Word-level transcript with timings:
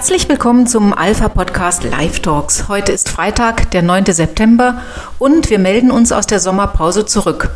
Herzlich 0.00 0.30
willkommen 0.30 0.66
zum 0.66 0.94
Alpha 0.94 1.28
Podcast 1.28 1.84
Live 1.84 2.20
Talks. 2.20 2.68
Heute 2.68 2.90
ist 2.90 3.10
Freitag, 3.10 3.70
der 3.72 3.82
9. 3.82 4.06
September 4.06 4.80
und 5.18 5.50
wir 5.50 5.58
melden 5.58 5.90
uns 5.90 6.10
aus 6.10 6.26
der 6.26 6.40
Sommerpause 6.40 7.04
zurück. 7.04 7.50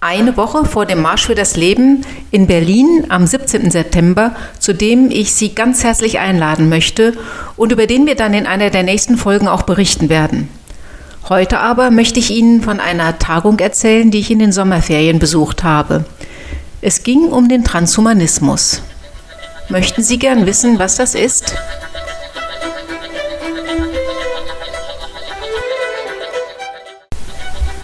Eine 0.00 0.36
Woche 0.36 0.64
vor 0.66 0.86
dem 0.86 1.02
Marsch 1.02 1.26
für 1.26 1.34
das 1.34 1.56
Leben 1.56 2.06
in 2.30 2.46
Berlin 2.46 3.06
am 3.08 3.26
17. 3.26 3.72
September, 3.72 4.36
zu 4.60 4.72
dem 4.72 5.10
ich 5.10 5.32
Sie 5.32 5.52
ganz 5.52 5.82
herzlich 5.82 6.20
einladen 6.20 6.68
möchte 6.68 7.14
und 7.56 7.72
über 7.72 7.88
den 7.88 8.06
wir 8.06 8.14
dann 8.14 8.34
in 8.34 8.46
einer 8.46 8.70
der 8.70 8.84
nächsten 8.84 9.16
Folgen 9.16 9.48
auch 9.48 9.62
berichten 9.62 10.08
werden. 10.08 10.48
Heute 11.28 11.58
aber 11.58 11.90
möchte 11.90 12.20
ich 12.20 12.30
Ihnen 12.30 12.62
von 12.62 12.78
einer 12.78 13.18
Tagung 13.18 13.58
erzählen, 13.58 14.12
die 14.12 14.20
ich 14.20 14.30
in 14.30 14.38
den 14.38 14.52
Sommerferien 14.52 15.18
besucht 15.18 15.64
habe. 15.64 16.04
Es 16.82 17.02
ging 17.02 17.24
um 17.24 17.48
den 17.48 17.64
Transhumanismus. 17.64 18.80
Möchten 19.70 20.02
Sie 20.02 20.18
gern 20.18 20.46
wissen, 20.46 20.80
was 20.80 20.96
das 20.96 21.14
ist? 21.14 21.54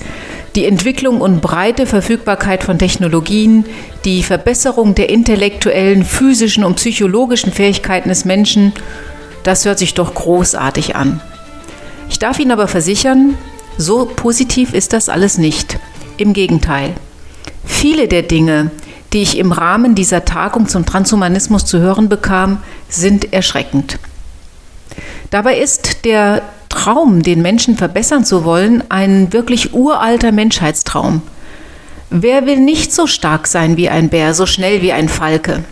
die 0.56 0.66
Entwicklung 0.66 1.22
und 1.22 1.40
breite 1.40 1.86
Verfügbarkeit 1.86 2.62
von 2.62 2.78
Technologien, 2.78 3.64
die 4.04 4.22
Verbesserung 4.22 4.94
der 4.94 5.08
intellektuellen, 5.08 6.04
physischen 6.04 6.62
und 6.62 6.74
psychologischen 6.74 7.52
Fähigkeiten 7.52 8.10
des 8.10 8.26
Menschen, 8.26 8.74
das 9.42 9.64
hört 9.64 9.78
sich 9.78 9.94
doch 9.94 10.12
großartig 10.12 10.96
an. 10.96 11.22
Ich 12.10 12.18
darf 12.18 12.38
Ihnen 12.38 12.52
aber 12.52 12.68
versichern, 12.68 13.38
so 13.78 14.04
positiv 14.04 14.74
ist 14.74 14.92
das 14.92 15.08
alles 15.08 15.38
nicht. 15.38 15.78
Im 16.18 16.34
Gegenteil. 16.34 16.92
Viele 17.64 18.08
der 18.08 18.22
Dinge, 18.22 18.70
die 19.12 19.22
ich 19.22 19.38
im 19.38 19.52
Rahmen 19.52 19.94
dieser 19.94 20.24
Tagung 20.24 20.68
zum 20.68 20.86
Transhumanismus 20.86 21.64
zu 21.64 21.78
hören 21.78 22.08
bekam, 22.08 22.62
sind 22.88 23.32
erschreckend. 23.32 23.98
Dabei 25.30 25.58
ist 25.58 26.04
der 26.04 26.42
Traum, 26.68 27.22
den 27.22 27.42
Menschen 27.42 27.76
verbessern 27.76 28.24
zu 28.24 28.44
wollen, 28.44 28.84
ein 28.88 29.32
wirklich 29.32 29.74
uralter 29.74 30.32
Menschheitstraum. 30.32 31.22
Wer 32.10 32.46
will 32.46 32.58
nicht 32.58 32.92
so 32.92 33.06
stark 33.06 33.46
sein 33.46 33.76
wie 33.76 33.88
ein 33.88 34.08
Bär, 34.08 34.34
so 34.34 34.46
schnell 34.46 34.82
wie 34.82 34.92
ein 34.92 35.08
Falke? 35.08 35.64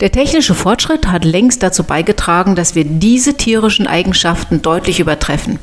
Der 0.00 0.10
technische 0.10 0.54
Fortschritt 0.54 1.06
hat 1.06 1.24
längst 1.24 1.62
dazu 1.62 1.84
beigetragen, 1.84 2.56
dass 2.56 2.74
wir 2.74 2.84
diese 2.84 3.34
tierischen 3.34 3.86
Eigenschaften 3.86 4.60
deutlich 4.60 4.98
übertreffen. 4.98 5.60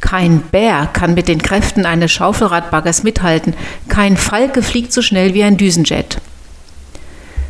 Kein 0.00 0.40
Bär 0.40 0.88
kann 0.92 1.14
mit 1.14 1.28
den 1.28 1.42
Kräften 1.42 1.84
eines 1.84 2.12
Schaufelradbaggers 2.12 3.02
mithalten. 3.02 3.54
Kein 3.88 4.16
Falke 4.16 4.62
fliegt 4.62 4.92
so 4.92 5.02
schnell 5.02 5.34
wie 5.34 5.42
ein 5.42 5.56
Düsenjet. 5.56 6.18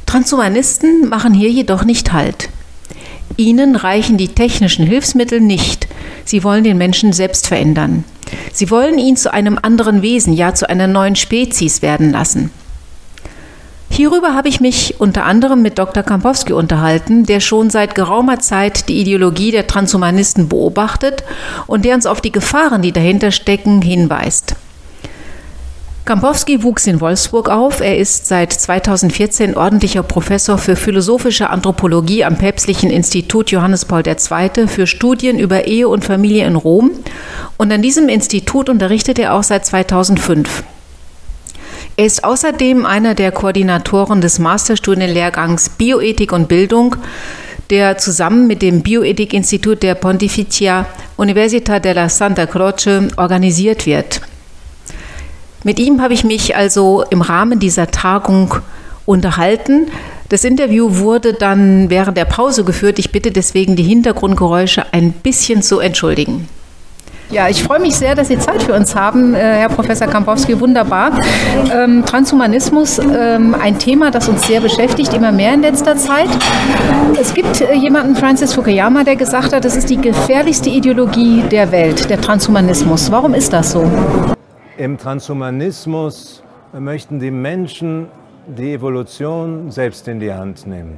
Transhumanisten 0.07 1.09
machen 1.09 1.35
hier 1.35 1.51
jedoch 1.51 1.85
nicht 1.85 2.13
Halt. 2.13 2.49
Ihnen 3.37 3.77
reichen 3.77 4.17
die 4.17 4.29
technischen 4.29 4.87
Hilfsmittel 4.87 5.41
nicht. 5.41 5.87
Sie 6.25 6.43
wollen 6.43 6.65
den 6.65 6.79
Menschen 6.79 7.13
selbst 7.13 7.47
verändern. 7.47 8.05
Sie 8.53 8.71
wollen 8.71 8.99
ihn 8.99 9.17
zu 9.17 9.33
einem 9.33 9.59
anderen 9.61 10.03
Wesen, 10.03 10.33
ja 10.33 10.55
zu 10.55 10.69
einer 10.69 10.87
neuen 10.87 11.17
Spezies 11.17 11.83
werden 11.83 12.11
lassen. 12.11 12.51
Hierüber 13.99 14.33
habe 14.33 14.49
ich 14.49 14.61
mich 14.61 15.01
unter 15.01 15.25
anderem 15.25 15.61
mit 15.61 15.77
Dr. 15.77 16.05
Kampowski 16.05 16.53
unterhalten, 16.53 17.27
der 17.27 17.41
schon 17.41 17.69
seit 17.69 17.97
geraumer 17.97 18.39
Zeit 18.39 18.89
die 18.89 19.01
Ideologie 19.01 19.51
der 19.51 19.67
Transhumanisten 19.67 20.49
beobachtet 20.49 21.25
und 21.67 21.85
der 21.85 21.97
uns 21.97 22.07
auf 22.07 22.21
die 22.21 22.31
Gefahren, 22.31 22.81
die 22.81 22.93
dahinter 22.93 23.33
stecken, 23.33 23.83
hinweist. 23.83 24.55
Kampowski 26.05 26.63
wuchs 26.63 26.87
in 26.87 27.01
Wolfsburg 27.01 27.49
auf. 27.49 27.81
Er 27.81 27.99
ist 27.99 28.29
seit 28.29 28.53
2014 28.53 29.57
ordentlicher 29.57 30.05
Professor 30.05 30.59
für 30.59 30.77
philosophische 30.77 31.51
Anthropologie 31.51 32.23
am 32.23 32.39
Päpstlichen 32.39 32.91
Institut 32.91 33.51
Johannes 33.51 33.85
Paul 33.85 34.05
II. 34.07 34.69
für 34.69 34.87
Studien 34.87 35.41
über 35.41 35.67
Ehe 35.67 35.89
und 35.89 36.05
Familie 36.05 36.47
in 36.47 36.55
Rom. 36.55 36.93
Und 37.57 37.73
an 37.73 37.83
diesem 37.83 38.09
Institut 38.09 38.69
unterrichtet 38.69 39.19
er 39.19 39.35
auch 39.35 39.43
seit 39.43 39.67
2005. 39.67 40.63
Er 41.99 42.07
ist 42.07 42.23
außerdem 42.23 42.87
einer 42.87 43.17
der 43.17 43.33
Koordinatoren 43.33 44.21
des 44.21 44.39
Masterstudienlehrgangs 44.39 45.71
Bioethik 45.71 46.31
und 46.31 46.47
Bildung, 46.47 46.95
der 47.71 47.99
zusammen 47.99 48.47
mit 48.47 48.63
dem 48.63 48.83
Bioethik-Institut 48.83 49.83
der 49.83 49.97
Pontificia 49.97 50.87
Università 51.17 51.81
della 51.81 52.09
Santa 52.09 52.47
Croce 52.47 53.09
organisiert 53.17 53.85
wird. 53.85 54.21
Mit 55.65 55.81
ihm 55.81 56.01
habe 56.01 56.15
ich 56.15 56.23
mich 56.23 56.55
also 56.55 57.03
im 57.11 57.21
Rahmen 57.21 57.59
dieser 57.59 57.91
Tagung 57.91 58.55
unterhalten. 59.05 59.89
Das 60.29 60.45
Interview 60.45 60.99
wurde 60.99 61.33
dann 61.33 61.91
während 61.91 62.17
der 62.17 62.27
Pause 62.27 62.63
geführt. 62.63 63.01
Ich 63.01 63.11
bitte 63.11 63.33
deswegen, 63.33 63.75
die 63.75 63.83
Hintergrundgeräusche 63.83 64.93
ein 64.93 65.11
bisschen 65.11 65.63
zu 65.63 65.81
entschuldigen. 65.81 66.49
Ja, 67.31 67.47
ich 67.47 67.63
freue 67.63 67.79
mich 67.79 67.95
sehr, 67.95 68.15
dass 68.15 68.29
Sie 68.29 68.39
Zeit 68.39 68.63
für 68.63 68.73
uns 68.73 68.97
haben, 68.97 69.35
äh, 69.35 69.39
Herr 69.39 69.69
Professor 69.69 70.09
Kampowski. 70.09 70.59
Wunderbar. 70.59 71.13
Ähm, 71.71 72.03
Transhumanismus, 72.07 72.99
ähm, 72.99 73.55
ein 73.55 73.79
Thema, 73.79 74.11
das 74.11 74.31
uns 74.31 74.47
sehr 74.47 74.63
beschäftigt, 74.63 75.13
immer 75.13 75.31
mehr 75.31 75.53
in 75.53 75.61
letzter 75.61 75.95
Zeit. 75.97 76.31
Es 77.21 77.35
gibt 77.35 77.61
äh, 77.61 77.75
jemanden, 77.75 78.17
Francis 78.17 78.55
Fukuyama, 78.55 79.05
der 79.05 79.17
gesagt 79.17 79.53
hat, 79.53 79.63
das 79.63 79.77
ist 79.77 79.91
die 79.91 80.01
gefährlichste 80.01 80.71
Ideologie 80.71 81.43
der 81.51 81.71
Welt, 81.71 82.09
der 82.09 82.19
Transhumanismus. 82.19 83.13
Warum 83.13 83.35
ist 83.35 83.53
das 83.53 83.73
so? 83.73 83.85
Im 84.79 84.97
Transhumanismus 84.97 86.43
möchten 86.73 87.21
die 87.21 87.31
Menschen 87.31 88.07
die 88.47 88.73
Evolution 88.73 89.71
selbst 89.71 90.09
in 90.09 90.19
die 90.19 90.33
Hand 90.33 90.67
nehmen. 90.67 90.97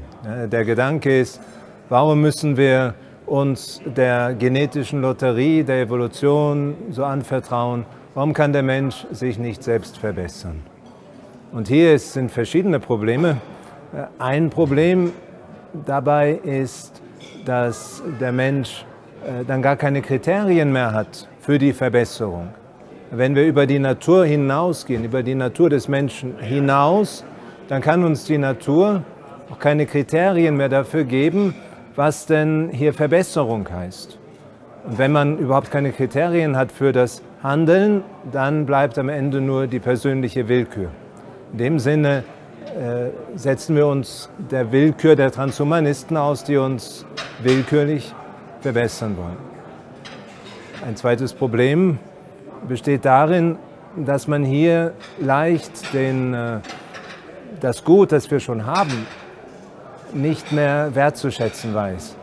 Der 0.53 0.65
Gedanke 0.65 1.19
ist, 1.19 1.41
warum 1.89 2.21
müssen 2.21 2.57
wir 2.57 2.95
uns 3.31 3.81
der 3.85 4.35
genetischen 4.35 5.03
Lotterie 5.03 5.63
der 5.63 5.83
Evolution 5.83 6.75
so 6.91 7.05
anvertrauen, 7.05 7.87
warum 8.15 8.33
kann 8.33 8.53
der 8.53 8.65
Mensch 8.65 9.07
sich 9.13 9.39
nicht 9.39 9.63
selbst 9.63 9.99
verbessern? 9.99 10.63
Und 11.53 11.69
hier 11.69 11.97
sind 11.99 12.31
verschiedene 12.31 12.81
Probleme. 12.81 13.37
Ein 14.19 14.51
Problem 14.51 15.13
dabei 15.87 16.41
ist, 16.43 17.01
dass 17.45 18.03
der 18.21 18.33
Mensch 18.33 18.85
äh, 19.25 19.45
dann 19.45 19.63
gar 19.63 19.77
keine 19.77 20.03
Kriterien 20.03 20.73
mehr 20.73 20.93
hat 20.93 21.29
für 21.41 21.59
die 21.59 21.73
Verbesserung. 21.73 22.49
Wenn 23.13 23.35
wir 23.35 23.47
über 23.47 23.67
die 23.67 23.79
Natur 23.79 24.25
hinausgehen, 24.25 25.05
über 25.05 25.23
die 25.23 25.35
Natur 25.35 25.71
des 25.71 25.89
Menschen 25.89 26.39
hinaus, 26.39 27.25
dann 27.69 27.81
kann 27.81 28.05
uns 28.05 28.25
die 28.25 28.39
Natur 28.39 29.03
auch 29.51 29.59
keine 29.59 29.87
Kriterien 29.87 30.57
mehr 30.57 30.69
dafür 30.69 31.05
geben, 31.05 31.55
was 32.01 32.25
denn 32.25 32.71
hier 32.73 32.95
Verbesserung 32.95 33.71
heißt. 33.71 34.17
Und 34.87 34.97
wenn 34.97 35.13
man 35.13 35.37
überhaupt 35.37 35.71
keine 35.71 35.93
Kriterien 35.93 36.57
hat 36.57 36.73
für 36.73 36.93
das 36.93 37.21
Handeln, 37.43 38.05
dann 38.33 38.65
bleibt 38.65 38.99
am 38.99 39.11
Ende 39.11 39.43
nur 39.43 39.67
die 39.67 39.81
persönliche 39.81 40.49
Willkür. 40.49 40.89
In 41.53 41.59
dem 41.59 41.79
Sinne 41.79 42.25
äh, 42.65 43.11
setzen 43.37 43.77
wir 43.77 43.87
uns 43.87 44.31
der 44.51 44.73
Willkür 44.73 45.15
der 45.15 45.31
Transhumanisten 45.31 46.17
aus, 46.17 46.43
die 46.43 46.57
uns 46.57 47.05
willkürlich 47.43 48.15
verbessern 48.63 49.19
wollen. 49.19 49.37
Ein 50.87 50.97
zweites 50.97 51.35
Problem 51.35 51.99
besteht 52.67 53.05
darin, 53.05 53.59
dass 53.95 54.27
man 54.27 54.43
hier 54.43 54.95
leicht 55.21 55.93
den, 55.93 56.33
äh, 56.33 56.61
das 57.61 57.85
Gut, 57.85 58.11
das 58.11 58.31
wir 58.31 58.41
schon 58.41 58.65
haben, 58.65 59.07
nicht 60.15 60.53
mehr 60.53 60.95
wertzuschätzen 60.95 61.75
weiß, 61.75 62.17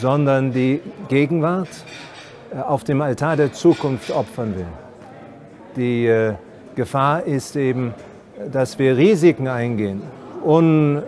sondern 0.00 0.52
die 0.52 0.80
Gegenwart 1.08 1.68
äh, 2.54 2.60
auf 2.60 2.84
dem 2.84 3.00
Altar 3.00 3.36
der 3.36 3.52
Zukunft 3.52 4.10
opfern 4.10 4.54
will. 4.56 4.66
Die 5.76 6.06
äh, 6.06 6.34
Gefahr 6.74 7.24
ist 7.24 7.56
eben, 7.56 7.94
dass 8.50 8.78
wir 8.78 8.96
Risiken 8.96 9.48
eingehen, 9.48 10.02
un, 10.44 11.02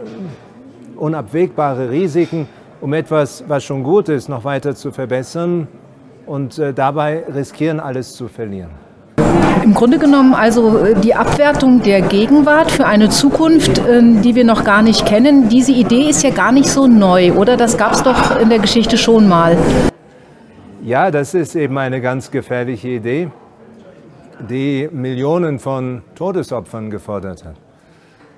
unabwegbare 0.96 1.90
Risiken, 1.90 2.46
um 2.80 2.92
etwas, 2.92 3.44
was 3.48 3.64
schon 3.64 3.82
gut 3.82 4.08
ist, 4.08 4.28
noch 4.28 4.44
weiter 4.44 4.74
zu 4.74 4.92
verbessern 4.92 5.68
und 6.26 6.58
äh, 6.58 6.72
dabei 6.72 7.24
riskieren, 7.24 7.80
alles 7.80 8.14
zu 8.14 8.28
verlieren. 8.28 8.83
Im 9.62 9.74
Grunde 9.74 9.98
genommen 9.98 10.34
also 10.34 10.78
äh, 10.78 10.94
die 10.94 11.14
Abwertung 11.14 11.82
der 11.82 12.00
Gegenwart 12.00 12.70
für 12.70 12.86
eine 12.86 13.08
Zukunft, 13.08 13.80
ähm, 13.88 14.22
die 14.22 14.34
wir 14.34 14.44
noch 14.44 14.64
gar 14.64 14.82
nicht 14.82 15.06
kennen. 15.06 15.48
Diese 15.48 15.72
Idee 15.72 16.08
ist 16.10 16.22
ja 16.22 16.30
gar 16.30 16.52
nicht 16.52 16.68
so 16.68 16.86
neu, 16.86 17.32
oder? 17.32 17.56
Das 17.56 17.76
gab 17.76 17.92
es 17.92 18.02
doch 18.02 18.38
in 18.38 18.48
der 18.48 18.58
Geschichte 18.58 18.98
schon 18.98 19.28
mal. 19.28 19.56
Ja, 20.82 21.10
das 21.10 21.34
ist 21.34 21.56
eben 21.56 21.78
eine 21.78 22.00
ganz 22.00 22.30
gefährliche 22.30 22.88
Idee, 22.88 23.30
die 24.50 24.88
Millionen 24.92 25.58
von 25.58 26.02
Todesopfern 26.14 26.90
gefordert 26.90 27.44
hat. 27.44 27.56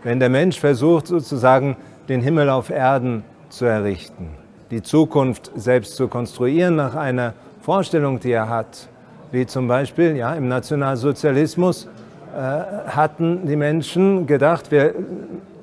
Wenn 0.04 0.20
der 0.20 0.28
Mensch 0.28 0.60
versucht, 0.60 1.08
sozusagen 1.08 1.76
den 2.08 2.20
Himmel 2.20 2.50
auf 2.50 2.70
Erden 2.70 3.24
zu 3.48 3.64
errichten, 3.64 4.28
die 4.70 4.82
Zukunft 4.82 5.50
selbst 5.56 5.96
zu 5.96 6.06
konstruieren 6.06 6.76
nach 6.76 6.94
einer 6.94 7.34
Vorstellung, 7.60 8.20
die 8.20 8.30
er 8.30 8.48
hat, 8.48 8.88
wie 9.32 9.46
zum 9.46 9.68
Beispiel 9.68 10.16
ja, 10.16 10.34
im 10.34 10.48
Nationalsozialismus 10.48 11.88
äh, 12.34 12.38
hatten 12.38 13.46
die 13.46 13.56
Menschen 13.56 14.26
gedacht, 14.26 14.70
wir, 14.70 14.94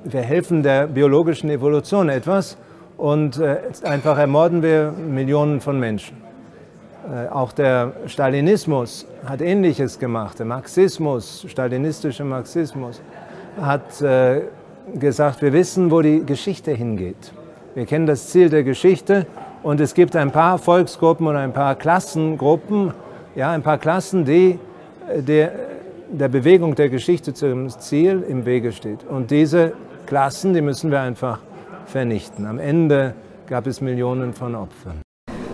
wir 0.03 0.21
helfen 0.21 0.63
der 0.63 0.87
biologischen 0.87 1.49
Evolution 1.49 2.09
etwas 2.09 2.57
und 2.97 3.39
äh, 3.39 3.57
einfach 3.83 4.17
ermorden 4.17 4.61
wir 4.61 4.91
Millionen 4.91 5.61
von 5.61 5.79
Menschen. 5.79 6.17
Äh, 7.05 7.27
auch 7.29 7.51
der 7.51 7.91
Stalinismus 8.07 9.05
hat 9.25 9.41
Ähnliches 9.41 9.99
gemacht. 9.99 10.39
Der 10.39 10.45
Marxismus, 10.45 11.45
stalinistische 11.47 12.23
Marxismus, 12.23 13.01
hat 13.59 14.01
äh, 14.01 14.41
gesagt, 14.95 15.41
wir 15.41 15.53
wissen, 15.53 15.91
wo 15.91 16.01
die 16.01 16.25
Geschichte 16.25 16.71
hingeht. 16.71 17.33
Wir 17.75 17.85
kennen 17.85 18.05
das 18.05 18.29
Ziel 18.29 18.49
der 18.49 18.63
Geschichte 18.63 19.25
und 19.63 19.81
es 19.81 19.93
gibt 19.93 20.15
ein 20.15 20.31
paar 20.31 20.57
Volksgruppen 20.57 21.27
und 21.27 21.35
ein 21.35 21.53
paar 21.53 21.75
Klassengruppen, 21.75 22.93
ja, 23.35 23.51
ein 23.51 23.63
paar 23.63 23.77
Klassen, 23.77 24.25
die 24.25 24.59
äh, 25.09 25.21
der, 25.21 25.51
der 26.11 26.27
Bewegung 26.27 26.75
der 26.75 26.89
Geschichte 26.89 27.33
zum 27.33 27.69
Ziel 27.69 28.23
im 28.27 28.45
Wege 28.45 28.71
steht. 28.71 29.03
Und 29.03 29.31
diese 29.31 29.73
Klassen, 30.05 30.53
die 30.53 30.61
müssen 30.61 30.91
wir 30.91 31.01
einfach 31.01 31.39
vernichten. 31.85 32.45
Am 32.45 32.59
Ende 32.59 33.15
gab 33.47 33.67
es 33.67 33.81
Millionen 33.81 34.33
von 34.33 34.55
Opfern. 34.55 35.01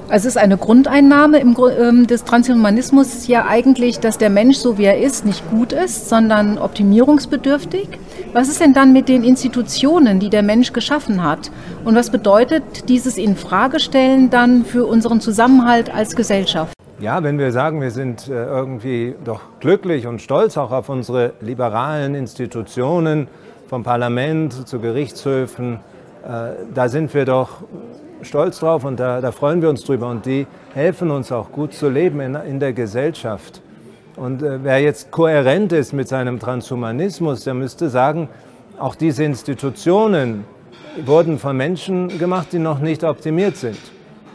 Also 0.10 0.28
es 0.28 0.36
ist 0.36 0.42
eine 0.42 0.58
Grundeinnahme 0.58 1.38
im, 1.38 1.56
ähm, 1.80 2.08
des 2.08 2.24
Transhumanismus 2.24 3.28
ja 3.28 3.46
eigentlich, 3.48 4.00
dass 4.00 4.18
der 4.18 4.32
Mensch, 4.32 4.58
so 4.58 4.80
wie 4.80 4.86
er 4.86 5.00
ist, 5.00 5.24
nicht 5.24 5.48
gut 5.52 5.72
ist, 5.72 6.10
sondern 6.10 6.58
optimierungsbedürftig. 6.58 7.88
Was 8.34 8.50
ist 8.50 8.60
denn 8.60 8.74
dann 8.74 8.92
mit 8.92 9.08
den 9.08 9.24
Institutionen, 9.24 10.20
die 10.20 10.32
der 10.32 10.42
Mensch 10.42 10.74
geschaffen 10.74 11.24
hat? 11.24 11.52
Und 11.86 11.96
was 11.96 12.10
bedeutet 12.10 12.90
dieses 12.90 13.20
Infragestellen 13.20 14.32
dann 14.32 14.66
für 14.66 14.88
unseren 14.88 15.22
Zusammenhalt 15.22 15.94
als 15.94 16.16
Gesellschaft? 16.16 16.79
Ja, 17.00 17.24
wenn 17.24 17.40
wir 17.40 17.54
sagen, 17.54 17.80
wir 17.80 17.92
sind 17.92 18.28
äh, 18.28 18.44
irgendwie 18.44 19.16
doch 19.24 19.40
glücklich 19.62 20.06
und 20.06 20.22
stolz 20.22 20.58
auch 20.58 20.72
auf 20.72 20.90
unsere 20.90 21.32
liberalen 21.40 22.14
Institutionen, 22.14 23.30
vom 23.70 23.84
Parlament 23.84 24.68
zu 24.68 24.80
Gerichtshöfen, 24.80 25.80
äh, 26.26 26.56
da 26.74 26.90
sind 26.90 27.14
wir 27.14 27.24
doch 27.24 27.62
stolz 28.22 28.60
drauf 28.60 28.84
und 28.84 29.00
da, 29.00 29.22
da, 29.22 29.32
freuen 29.32 29.62
wir 29.62 29.70
uns 29.70 29.86
drüber. 29.86 30.10
Und 30.10 30.26
die 30.26 30.46
helfen 30.74 31.10
uns 31.10 31.32
auch 31.32 31.54
gut 31.54 31.74
zu 31.74 31.88
leben 31.88 32.20
in, 32.20 32.36
in 32.36 32.60
der 32.60 32.74
Gesellschaft. 32.74 33.62
Und 34.18 34.44
äh, 34.44 34.62
wer 34.62 34.80
jetzt 34.80 35.10
kohärent 35.10 35.72
ist 35.72 35.94
mit 35.94 36.10
seinem 36.10 36.38
Transhumanismus, 36.38 37.46
der 37.46 37.54
müsste 37.54 37.88
sagen, 37.88 38.28
auch 38.78 38.96
diese 38.96 39.24
Institutionen 39.24 40.44
wurden 41.06 41.40
von 41.40 41.56
Menschen 41.56 42.20
gemacht, 42.20 42.48
die 42.52 42.60
noch 42.60 42.80
nicht 42.80 43.06
optimiert 43.06 43.56
sind. 43.56 43.80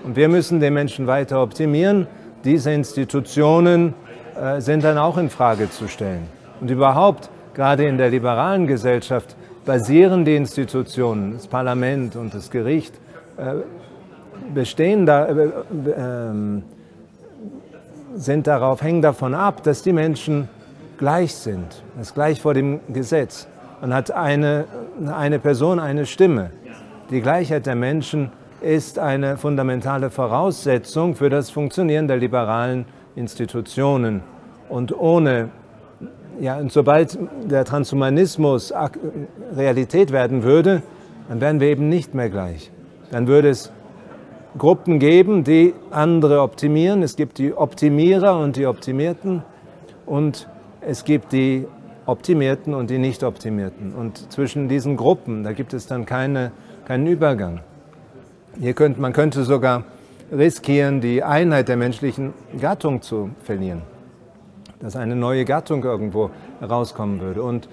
Und 0.03 0.17
wir 0.17 0.31
müssen 0.31 0.61
den 0.61 0.73
Menschen 0.73 1.07
weiter 1.07 1.43
optimieren. 1.43 2.07
Diese 2.45 2.71
Institutionen 2.73 3.95
äh, 4.41 4.61
sind 4.61 4.85
dann 4.85 4.99
auch 4.99 5.17
in 5.17 5.31
Frage 5.31 5.71
zu 5.71 5.89
stellen. 5.89 6.29
Und 6.61 6.71
überhaupt, 6.71 7.31
gerade 7.55 7.87
in 7.87 7.97
der 7.99 8.11
liberalen 8.11 8.67
Gesellschaft, 8.67 9.35
basieren 9.65 10.25
die 10.25 10.37
Institutionen, 10.37 11.33
das 11.35 11.47
Parlament 11.47 12.17
und 12.17 12.35
das 12.35 12.51
Gericht, 12.51 12.95
äh, 13.37 13.55
bestehen 14.53 15.07
da, 15.07 15.27
äh, 15.27 15.33
äh, 15.33 16.63
sind 18.15 18.47
darauf, 18.47 18.83
hängen 18.83 19.03
davon 19.03 19.35
ab, 19.35 19.63
dass 19.63 19.83
die 19.83 19.93
Menschen 19.93 20.49
gleich 20.99 21.35
sind, 21.35 21.83
das 21.97 22.15
gleich 22.15 22.41
vor 22.41 22.55
dem 22.55 22.81
Gesetz. 22.89 23.49
Man 23.81 23.93
hat 23.93 24.11
eine, 24.11 24.67
eine 25.07 25.39
Person, 25.39 25.79
eine 25.79 26.07
Stimme. 26.07 26.51
Die 27.11 27.21
Gleichheit 27.21 27.67
der 27.67 27.75
Menschen 27.75 28.31
ist 28.65 28.99
eine 28.99 29.37
fundamentale 29.37 30.11
Voraussetzung 30.11 31.15
für 31.15 31.31
das 31.31 31.51
Funktionieren 31.51 32.09
der 32.09 32.17
liberalen 32.17 32.87
Institutionen. 33.15 34.23
Und 34.69 34.99
ohne, 34.99 35.51
ja, 36.41 36.57
und 36.57 36.73
sobald 36.73 37.19
der 37.45 37.65
Transhumanismus 37.65 38.73
Realität 39.55 40.11
werden 40.11 40.43
würde, 40.43 40.83
dann 41.29 41.41
wären 41.41 41.61
wir 41.61 41.69
eben 41.69 41.89
nicht 41.89 42.15
mehr 42.15 42.31
gleich 42.31 42.71
dann 43.15 43.29
würde 43.29 43.49
es 43.49 43.71
Gruppen 44.59 44.99
geben, 44.99 45.45
die 45.45 45.73
andere 45.91 46.43
optimieren. 46.43 47.03
Es 47.03 47.15
gibt 47.15 47.39
die 47.39 47.53
Optimierer 47.53 48.41
und 48.41 48.57
die 48.57 48.67
Optimierten 48.67 49.43
und 50.05 50.49
es 50.81 51.05
gibt 51.05 51.33
die 51.33 51.67
Optimierten 52.07 52.75
und 52.75 52.91
die 52.91 52.99
Nicht-Optimierten. 52.99 53.95
Und 53.95 54.33
zwischen 54.33 54.69
diesen 54.69 54.97
Gruppen, 54.97 55.45
da 55.45 55.53
gibt 55.53 55.75
es 55.75 55.87
dann 55.87 56.07
keine, 56.07 56.51
keinen 56.87 57.07
Übergang. 57.07 57.61
Hier 58.61 58.75
könnte, 58.75 59.01
man 59.01 59.13
könnte 59.13 59.45
sogar 59.45 59.85
riskieren, 60.31 61.01
die 61.01 61.23
Einheit 61.23 61.69
der 61.69 61.77
menschlichen 61.77 62.33
Gattung 62.61 63.03
zu 63.03 63.31
verlieren. 63.43 63.83
Dass 64.81 64.97
eine 64.97 65.17
neue 65.17 65.45
Gattung 65.45 65.83
irgendwo 65.83 66.31
herauskommen 66.61 67.21
würde. 67.21 67.43
Und 67.43 67.69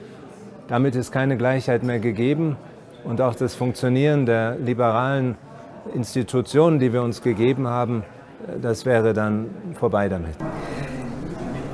damit 0.67 0.95
ist 0.95 1.11
keine 1.11 1.37
Gleichheit 1.37 1.83
mehr 1.83 1.99
gegeben 1.99 2.55
und 3.03 3.21
auch 3.21 3.35
das 3.35 3.55
Funktionieren 3.55 4.25
der 4.25 4.55
liberalen 4.55 5.35
Institutionen, 5.93 6.79
die 6.79 6.93
wir 6.93 7.01
uns 7.01 7.21
gegeben 7.21 7.67
haben, 7.67 8.03
das 8.61 8.85
wäre 8.85 9.13
dann 9.13 9.49
vorbei 9.79 10.09
damit. 10.09 10.35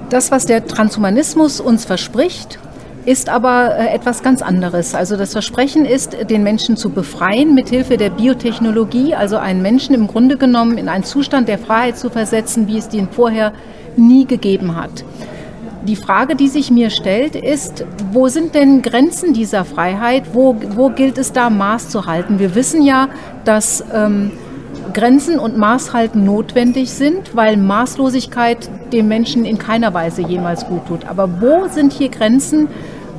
Das, 0.10 0.32
was 0.32 0.46
der 0.46 0.66
Transhumanismus 0.66 1.60
uns 1.60 1.86
verspricht, 1.86 2.60
ist 3.08 3.30
aber 3.30 3.78
äh, 3.78 3.88
etwas 3.96 4.22
ganz 4.22 4.42
anderes. 4.42 4.94
Also 4.94 5.16
das 5.16 5.32
Versprechen 5.32 5.86
ist, 5.86 6.30
den 6.30 6.44
Menschen 6.44 6.76
zu 6.76 6.90
befreien 6.90 7.56
mithilfe 7.56 7.96
der 7.96 8.10
Biotechnologie, 8.10 9.16
also 9.16 9.38
einen 9.38 9.62
Menschen 9.62 9.96
im 9.96 10.08
Grunde 10.08 10.36
genommen 10.36 10.78
in 10.78 10.90
einen 10.90 11.06
Zustand 11.06 11.48
der 11.48 11.58
Freiheit 11.58 11.98
zu 11.98 12.10
versetzen, 12.10 12.68
wie 12.68 12.78
es 12.78 12.90
den 12.90 13.08
vorher 13.08 13.54
nie 13.96 14.26
gegeben 14.26 14.76
hat. 14.76 15.06
Die 15.88 15.96
Frage, 15.96 16.36
die 16.36 16.50
sich 16.50 16.70
mir 16.70 16.90
stellt, 16.90 17.38
ist, 17.38 17.86
wo 18.12 18.28
sind 18.28 18.56
denn 18.56 18.82
Grenzen 18.82 19.32
dieser 19.32 19.64
Freiheit? 19.64 20.24
Wo, 20.34 20.58
wo 20.76 20.90
gilt 20.90 21.18
es 21.18 21.32
da 21.32 21.50
Maß 21.50 21.88
zu 21.88 22.08
halten? 22.08 22.40
Wir 22.40 22.56
wissen 22.56 22.82
ja, 22.82 23.08
dass 23.46 23.86
ähm, 23.94 24.34
Grenzen 24.94 25.40
und 25.40 25.58
Maßhalten 25.58 26.26
notwendig 26.26 26.92
sind, 26.92 27.38
weil 27.38 27.56
Maßlosigkeit 27.56 28.70
dem 28.92 29.08
Menschen 29.08 29.46
in 29.46 29.58
keiner 29.58 29.94
Weise 29.94 30.24
jemals 30.24 30.66
gut 30.68 30.88
tut. 30.88 31.06
Aber 31.08 31.40
wo 31.40 31.70
sind 31.70 31.94
hier 31.94 32.10
Grenzen 32.10 32.68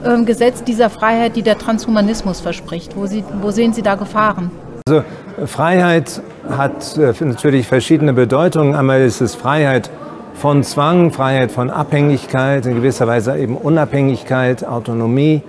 äh, 0.04 0.22
gesetzt 0.24 0.68
dieser 0.68 0.90
Freiheit, 0.90 1.36
die 1.36 1.42
der 1.42 1.58
Transhumanismus 1.58 2.40
verspricht? 2.40 2.96
Wo, 2.96 3.06
Sie, 3.06 3.24
wo 3.40 3.50
sehen 3.50 3.72
Sie 3.72 3.82
da 3.82 3.94
Gefahren? 3.94 4.50
Also 4.86 5.02
Freiheit 5.46 6.20
hat 6.48 6.96
äh, 6.96 7.12
natürlich 7.24 7.66
verschiedene 7.66 8.12
Bedeutungen. 8.12 8.74
Einmal 8.74 9.02
ist 9.02 9.20
es 9.20 9.34
Freiheit 9.34 9.90
von 10.34 10.62
Zwang, 10.62 11.10
Freiheit 11.10 11.50
von 11.50 11.70
Abhängigkeit, 11.70 12.64
in 12.64 12.74
gewisser 12.76 13.06
Weise 13.06 13.36
eben 13.36 13.56
Unabhängigkeit, 13.56 14.64
Autonomie 14.64 15.42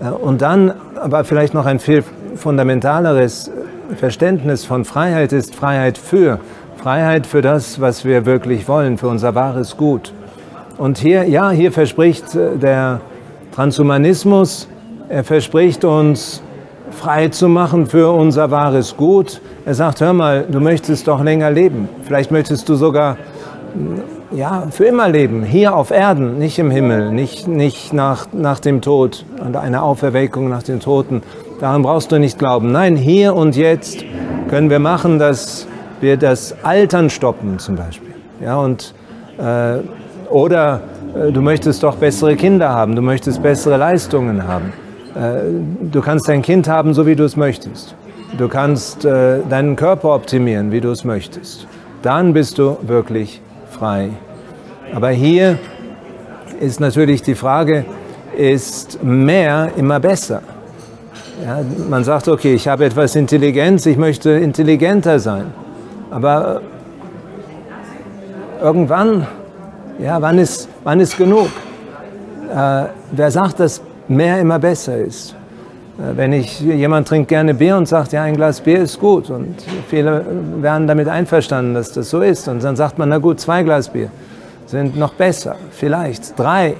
äh, 0.00 0.08
und 0.08 0.42
dann 0.42 0.72
aber 0.96 1.24
vielleicht 1.24 1.54
noch 1.54 1.66
ein 1.66 1.78
viel 1.78 2.04
fundamentaleres 2.36 3.50
Verständnis 3.96 4.64
von 4.64 4.84
Freiheit 4.84 5.32
ist 5.32 5.54
Freiheit 5.54 5.96
für. 5.98 6.38
Freiheit 6.76 7.26
für 7.26 7.42
das, 7.42 7.80
was 7.80 8.04
wir 8.04 8.26
wirklich 8.26 8.68
wollen, 8.68 8.98
für 8.98 9.08
unser 9.08 9.34
wahres 9.34 9.76
Gut. 9.76 10.12
Und 10.76 10.98
hier, 10.98 11.24
ja, 11.24 11.50
hier 11.50 11.72
verspricht 11.72 12.34
äh, 12.34 12.56
der 12.56 13.00
Transhumanismus, 13.56 14.68
er 15.08 15.24
verspricht 15.24 15.82
uns 15.86 16.42
frei 16.90 17.28
zu 17.28 17.48
machen 17.48 17.86
für 17.86 18.12
unser 18.12 18.50
wahres 18.50 18.98
Gut. 18.98 19.40
Er 19.64 19.72
sagt, 19.72 20.02
hör 20.02 20.12
mal, 20.12 20.44
du 20.46 20.60
möchtest 20.60 21.08
doch 21.08 21.24
länger 21.24 21.50
leben. 21.50 21.88
Vielleicht 22.02 22.30
möchtest 22.30 22.68
du 22.68 22.74
sogar 22.74 23.16
ja, 24.30 24.66
für 24.70 24.84
immer 24.84 25.08
leben, 25.08 25.42
hier 25.42 25.74
auf 25.74 25.90
Erden, 25.90 26.36
nicht 26.38 26.58
im 26.58 26.70
Himmel, 26.70 27.10
nicht, 27.12 27.48
nicht 27.48 27.94
nach, 27.94 28.26
nach 28.34 28.60
dem 28.60 28.82
Tod 28.82 29.24
und 29.42 29.56
einer 29.56 29.84
Auferweckung 29.84 30.50
nach 30.50 30.62
den 30.62 30.80
Toten. 30.80 31.22
daran 31.58 31.80
brauchst 31.80 32.12
du 32.12 32.18
nicht 32.18 32.38
glauben. 32.38 32.72
Nein, 32.72 32.94
hier 32.94 33.34
und 33.34 33.56
jetzt 33.56 34.04
können 34.50 34.68
wir 34.68 34.80
machen, 34.80 35.18
dass 35.18 35.66
wir 36.02 36.18
das 36.18 36.54
Altern 36.62 37.08
stoppen 37.08 37.58
zum 37.58 37.76
Beispiel. 37.76 38.12
Ja, 38.44 38.58
und, 38.58 38.92
äh, 39.38 39.78
oder 40.28 40.82
du 41.32 41.40
möchtest 41.40 41.82
doch 41.82 41.96
bessere 41.96 42.36
Kinder 42.36 42.68
haben, 42.70 42.96
du 42.96 43.02
möchtest 43.02 43.42
bessere 43.42 43.76
Leistungen 43.76 44.46
haben. 44.46 44.72
Äh, 45.14 45.88
du 45.90 46.00
kannst 46.00 46.28
dein 46.28 46.42
Kind 46.42 46.68
haben, 46.68 46.94
so 46.94 47.06
wie 47.06 47.16
du 47.16 47.24
es 47.24 47.36
möchtest. 47.36 47.94
Du 48.36 48.48
kannst 48.48 49.04
äh, 49.04 49.38
deinen 49.48 49.76
Körper 49.76 50.14
optimieren, 50.14 50.72
wie 50.72 50.80
du 50.80 50.90
es 50.90 51.04
möchtest. 51.04 51.66
Dann 52.02 52.32
bist 52.32 52.58
du 52.58 52.76
wirklich 52.82 53.40
frei. 53.70 54.10
Aber 54.94 55.10
hier 55.10 55.58
ist 56.60 56.80
natürlich 56.80 57.22
die 57.22 57.34
Frage, 57.34 57.84
ist 58.36 59.02
mehr 59.02 59.70
immer 59.76 60.00
besser? 60.00 60.42
Ja, 61.44 61.60
man 61.88 62.04
sagt, 62.04 62.28
okay, 62.28 62.54
ich 62.54 62.68
habe 62.68 62.84
etwas 62.84 63.16
Intelligenz, 63.16 63.86
ich 63.86 63.96
möchte 63.96 64.30
intelligenter 64.30 65.18
sein. 65.18 65.52
Aber 66.10 66.62
irgendwann, 68.60 69.26
ja, 69.98 70.20
wann 70.20 70.38
ist, 70.38 70.68
wann 70.84 71.00
ist 71.00 71.16
genug? 71.16 71.48
Äh, 72.52 72.84
wer 73.12 73.30
sagt, 73.30 73.60
dass 73.60 73.80
mehr 74.08 74.40
immer 74.40 74.58
besser 74.58 74.96
ist? 74.96 75.34
Äh, 75.98 76.16
wenn 76.16 76.32
ich, 76.32 76.60
jemand 76.60 77.08
trinkt 77.08 77.28
gerne 77.28 77.54
Bier 77.54 77.76
und 77.76 77.88
sagt, 77.88 78.12
ja, 78.12 78.22
ein 78.22 78.36
Glas 78.36 78.60
Bier 78.60 78.80
ist 78.80 79.00
gut 79.00 79.30
und 79.30 79.54
viele 79.88 80.24
werden 80.60 80.86
damit 80.86 81.08
einverstanden, 81.08 81.74
dass 81.74 81.92
das 81.92 82.10
so 82.10 82.20
ist 82.20 82.48
und 82.48 82.62
dann 82.62 82.76
sagt 82.76 82.98
man, 82.98 83.08
na 83.08 83.18
gut, 83.18 83.40
zwei 83.40 83.62
Glas 83.62 83.88
Bier 83.88 84.10
sind 84.66 84.96
noch 84.96 85.14
besser, 85.14 85.56
vielleicht 85.70 86.38
drei, 86.38 86.74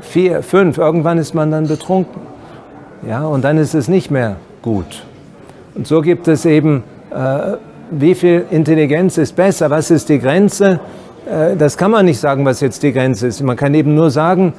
vier, 0.00 0.42
fünf, 0.42 0.78
irgendwann 0.78 1.18
ist 1.18 1.34
man 1.34 1.50
dann 1.50 1.66
betrunken. 1.66 2.20
Ja, 3.06 3.24
und 3.24 3.44
dann 3.44 3.58
ist 3.58 3.74
es 3.74 3.88
nicht 3.88 4.10
mehr 4.10 4.36
gut. 4.62 5.04
Und 5.74 5.86
so 5.86 6.00
gibt 6.00 6.28
es 6.28 6.44
eben, 6.44 6.82
äh, 7.10 7.56
wie 7.90 8.14
viel 8.14 8.46
Intelligenz 8.50 9.18
ist 9.18 9.36
besser, 9.36 9.70
was 9.70 9.90
ist 9.90 10.08
die 10.08 10.18
Grenze? 10.18 10.80
Äh, 11.26 11.56
das 11.56 11.76
kann 11.76 11.90
man 11.90 12.06
nicht 12.06 12.20
sagen, 12.20 12.44
was 12.44 12.60
jetzt 12.60 12.82
die 12.82 12.92
Grenze 12.92 13.26
ist. 13.26 13.42
Man 13.42 13.56
kann 13.56 13.74
eben 13.74 13.94
nur 13.94 14.10
sagen, 14.10 14.54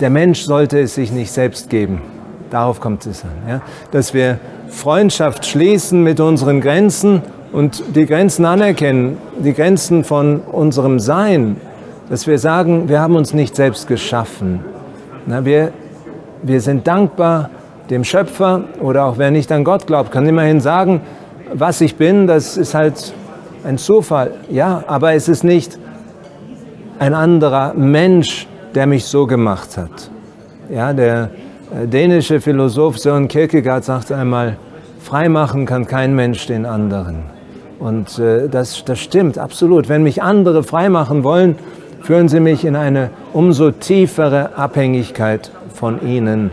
der 0.00 0.10
Mensch 0.10 0.42
sollte 0.42 0.80
es 0.80 0.94
sich 0.94 1.12
nicht 1.12 1.30
selbst 1.30 1.68
geben. 1.68 2.00
Darauf 2.50 2.80
kommt 2.80 3.06
es 3.06 3.24
an. 3.24 3.30
Ja? 3.48 3.60
Dass 3.90 4.14
wir 4.14 4.38
Freundschaft 4.68 5.44
schließen 5.44 6.02
mit 6.02 6.20
unseren 6.20 6.60
Grenzen 6.60 7.22
und 7.52 7.82
die 7.94 8.06
Grenzen 8.06 8.44
anerkennen, 8.44 9.18
die 9.38 9.52
Grenzen 9.52 10.04
von 10.04 10.40
unserem 10.40 11.00
Sein, 11.00 11.56
dass 12.08 12.26
wir 12.26 12.38
sagen, 12.38 12.88
wir 12.88 13.00
haben 13.00 13.16
uns 13.16 13.34
nicht 13.34 13.54
selbst 13.56 13.86
geschaffen. 13.86 14.60
Na, 15.26 15.44
wir, 15.44 15.72
wir 16.42 16.60
sind 16.60 16.86
dankbar 16.86 17.50
dem 17.90 18.04
Schöpfer 18.04 18.64
oder 18.80 19.04
auch 19.04 19.18
wer 19.18 19.30
nicht 19.30 19.50
an 19.52 19.64
Gott 19.64 19.86
glaubt, 19.86 20.12
kann 20.12 20.26
immerhin 20.26 20.60
sagen, 20.60 21.00
was 21.52 21.80
ich 21.80 21.96
bin, 21.96 22.26
das 22.28 22.56
ist 22.56 22.74
halt 22.74 23.12
ein 23.64 23.78
Zufall. 23.78 24.32
Ja, 24.50 24.84
aber 24.86 25.14
es 25.14 25.28
ist 25.28 25.44
nicht 25.44 25.78
ein 26.98 27.14
anderer 27.14 27.74
Mensch, 27.74 28.46
der 28.74 28.86
mich 28.86 29.04
so 29.04 29.26
gemacht 29.26 29.76
hat. 29.76 30.10
Ja, 30.70 30.92
der, 30.92 31.30
äh, 31.70 31.86
dänische 31.86 32.40
Philosoph 32.40 32.98
Søren 32.98 33.28
Kierkegaard 33.28 33.84
sagte 33.84 34.16
einmal, 34.16 34.56
freimachen 35.00 35.66
kann 35.66 35.86
kein 35.86 36.14
Mensch 36.14 36.46
den 36.46 36.66
anderen. 36.66 37.24
Und 37.78 38.18
äh, 38.18 38.48
das, 38.48 38.84
das 38.84 38.98
stimmt 38.98 39.38
absolut. 39.38 39.88
Wenn 39.88 40.02
mich 40.02 40.22
andere 40.22 40.62
freimachen 40.62 41.24
wollen, 41.24 41.56
führen 42.02 42.28
sie 42.28 42.40
mich 42.40 42.64
in 42.64 42.76
eine 42.76 43.10
umso 43.32 43.70
tiefere 43.70 44.56
Abhängigkeit 44.56 45.50
von 45.72 46.06
ihnen. 46.06 46.50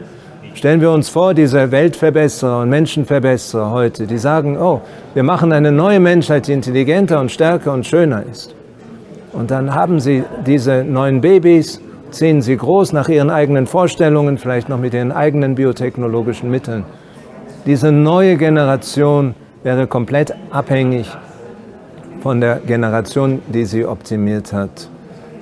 Stellen 0.57 0.81
wir 0.81 0.89
uns 0.89 1.07
vor, 1.07 1.35
diese 1.35 1.71
Weltverbesserer 1.71 2.61
und 2.61 2.69
Menschenverbesserer 2.69 3.69
heute, 3.69 4.07
die 4.07 4.17
sagen, 4.17 4.57
oh, 4.57 4.81
wir 5.13 5.21
machen 5.21 5.51
eine 5.51 5.71
neue 5.71 5.99
Menschheit, 5.99 6.47
die 6.47 6.53
intelligenter 6.53 7.19
und 7.19 7.31
stärker 7.31 7.71
und 7.73 7.85
schöner 7.85 8.23
ist. 8.23 8.55
Und 9.33 9.51
dann 9.51 9.75
haben 9.75 9.99
sie 9.99 10.23
diese 10.47 10.83
neuen 10.83 11.21
Babys 11.21 11.79
ziehen 12.09 12.41
sie 12.41 12.57
groß 12.57 12.91
nach 12.93 13.07
ihren 13.07 13.29
eigenen 13.29 13.67
Vorstellungen, 13.67 14.39
vielleicht 14.39 14.67
noch 14.67 14.79
mit 14.79 14.95
ihren 14.95 15.11
eigenen 15.11 15.53
biotechnologischen 15.53 16.49
Mitteln. 16.49 16.85
Diese 17.67 17.91
neue 17.91 18.35
Generation 18.35 19.35
wäre 19.61 19.85
komplett 19.85 20.33
abhängig 20.49 21.07
von 22.23 22.41
der 22.41 22.61
Generation, 22.65 23.43
die 23.53 23.65
sie 23.65 23.85
optimiert 23.85 24.53
hat. 24.53 24.89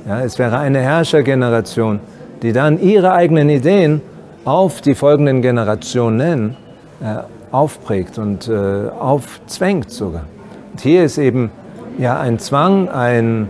Ja, 0.06 0.20
es 0.20 0.38
wäre 0.38 0.58
eine 0.58 0.80
Herrschergeneration, 0.80 2.02
die 2.42 2.52
dann 2.52 2.82
ihre 2.82 3.14
eigenen 3.14 3.48
Ideen 3.50 4.02
auf 4.46 4.82
die 4.82 4.94
folgenden 4.94 5.42
Generationen 5.42 6.56
äh, 7.02 7.18
aufprägt 7.52 8.18
und 8.20 8.48
äh, 8.48 8.90
aufzwängt 8.90 9.90
sogar. 9.90 10.26
Und 10.72 10.82
hier 10.82 11.04
ist 11.04 11.18
eben 11.18 11.52
ja 11.98 12.20
ein 12.20 12.38
Zwang, 12.40 12.88
ein 12.90 13.50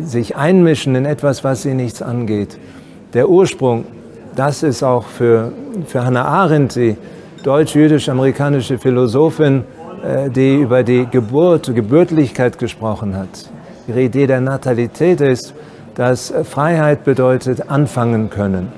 sich 0.00 0.36
einmischen 0.36 0.94
in 0.94 1.04
etwas, 1.04 1.42
was 1.42 1.62
sie 1.62 1.74
nichts 1.74 2.00
angeht. 2.00 2.58
Der 3.12 3.28
Ursprung, 3.28 3.84
das 4.36 4.62
ist 4.62 4.82
auch 4.82 5.04
für, 5.04 5.52
für 5.86 6.04
Hannah 6.04 6.26
Arendt, 6.26 6.76
die 6.76 6.96
deutsch-jüdisch-amerikanische 7.42 8.78
Philosophin, 8.78 9.64
äh, 10.04 10.30
die 10.30 10.56
über 10.56 10.84
die 10.84 11.06
Geburt, 11.06 11.74
Geburtlichkeit 11.74 12.58
gesprochen 12.58 13.16
hat. 13.16 13.50
Ihre 13.88 14.02
Idee 14.02 14.26
der 14.26 14.40
Natalität 14.40 15.20
ist, 15.20 15.54
dass 15.94 16.32
Freiheit 16.44 17.04
bedeutet 17.04 17.68
anfangen 17.70 18.30
können. 18.30 18.68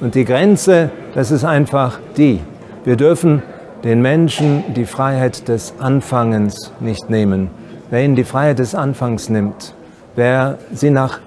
Und 0.00 0.14
die 0.14 0.24
Grenze, 0.24 0.90
das 1.18 1.32
ist 1.32 1.44
einfach 1.44 1.98
die. 2.16 2.38
Wir 2.84 2.94
dürfen 2.94 3.42
den 3.82 4.02
Menschen 4.02 4.62
die 4.74 4.84
Freiheit 4.84 5.48
des 5.48 5.74
Anfangens 5.80 6.72
nicht 6.78 7.10
nehmen. 7.10 7.50
Wer 7.90 8.04
ihnen 8.04 8.14
die 8.14 8.22
Freiheit 8.22 8.60
des 8.60 8.76
Anfangs 8.76 9.28
nimmt, 9.28 9.74
Wer 10.14 10.58
sie 10.72 10.90
nach 10.90 11.18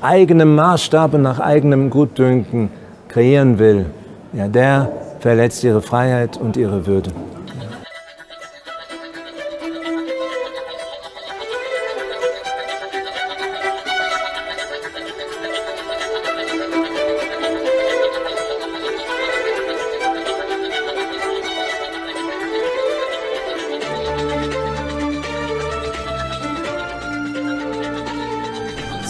eigenem 0.00 0.56
Maßstab 0.56 1.14
und 1.14 1.22
nach 1.22 1.38
eigenem 1.38 1.90
Gutdünken 1.90 2.70
kreieren 3.06 3.60
will, 3.60 3.86
ja, 4.32 4.48
der 4.48 4.90
verletzt 5.20 5.62
ihre 5.62 5.80
Freiheit 5.80 6.36
und 6.36 6.56
ihre 6.56 6.84
Würde. 6.88 7.12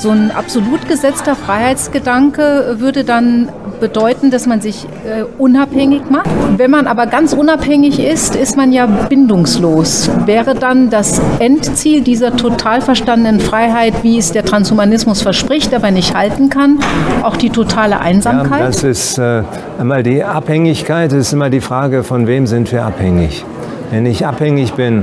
So 0.07 0.13
ein 0.13 0.31
absolut 0.31 0.87
gesetzter 0.87 1.35
Freiheitsgedanke 1.35 2.77
würde 2.79 3.03
dann 3.03 3.49
bedeuten, 3.81 4.31
dass 4.31 4.47
man 4.47 4.61
sich 4.61 4.85
äh, 4.85 5.25
unabhängig 5.37 6.03
macht. 6.09 6.31
Wenn 6.57 6.71
man 6.71 6.87
aber 6.87 7.09
ganz 7.09 7.33
unabhängig 7.33 7.99
ist, 7.99 8.37
ist 8.37 8.57
man 8.57 8.71
ja 8.71 8.87
bindungslos. 8.87 10.09
Wäre 10.25 10.55
dann 10.55 10.91
das 10.91 11.21
Endziel 11.41 12.03
dieser 12.03 12.37
total 12.37 12.83
verstandenen 12.83 13.41
Freiheit, 13.41 13.95
wie 14.05 14.17
es 14.17 14.31
der 14.31 14.45
Transhumanismus 14.45 15.23
verspricht, 15.23 15.75
aber 15.75 15.91
nicht 15.91 16.15
halten 16.15 16.51
kann, 16.51 16.79
auch 17.25 17.37
die 17.37 17.51
totale 17.51 17.99
Einsamkeit? 17.99 18.61
Ja, 18.61 18.67
das 18.67 18.85
ist 18.85 19.19
äh, 19.19 19.43
einmal 19.77 20.05
die 20.05 20.23
Abhängigkeit, 20.23 21.13
ist 21.13 21.33
immer 21.33 21.51
die 21.51 21.61
Frage, 21.61 22.05
von 22.05 22.29
wem 22.29 22.47
sind 22.47 22.71
wir 22.71 22.85
abhängig. 22.85 23.45
Wenn 23.91 24.07
ich 24.07 24.25
abhängig 24.25 24.75
bin 24.75 25.03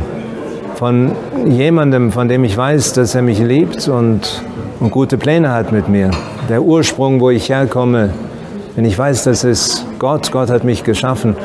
von 0.75 1.12
jemandem, 1.45 2.13
von 2.13 2.29
dem 2.29 2.45
ich 2.45 2.55
weiß, 2.55 2.93
dass 2.93 3.15
er 3.15 3.22
mich 3.22 3.39
liebt 3.39 3.89
und 3.89 4.43
und 4.83 4.91
gute 4.91 5.17
Pläne 5.17 5.49
hat 5.53 5.71
mit 5.71 5.87
mir. 5.87 6.11
Der 6.49 6.61
Ursprung, 6.61 7.21
wo 7.21 7.29
ich 7.29 7.47
herkomme, 7.47 8.09
wenn 8.75 8.83
ich 8.83 8.97
weiß, 8.99 9.23
das 9.23 9.45
ist 9.45 9.85
Gott, 9.97 10.29
Gott 10.33 10.49
hat 10.49 10.65
mich 10.65 10.83
geschaffen, 10.83 11.37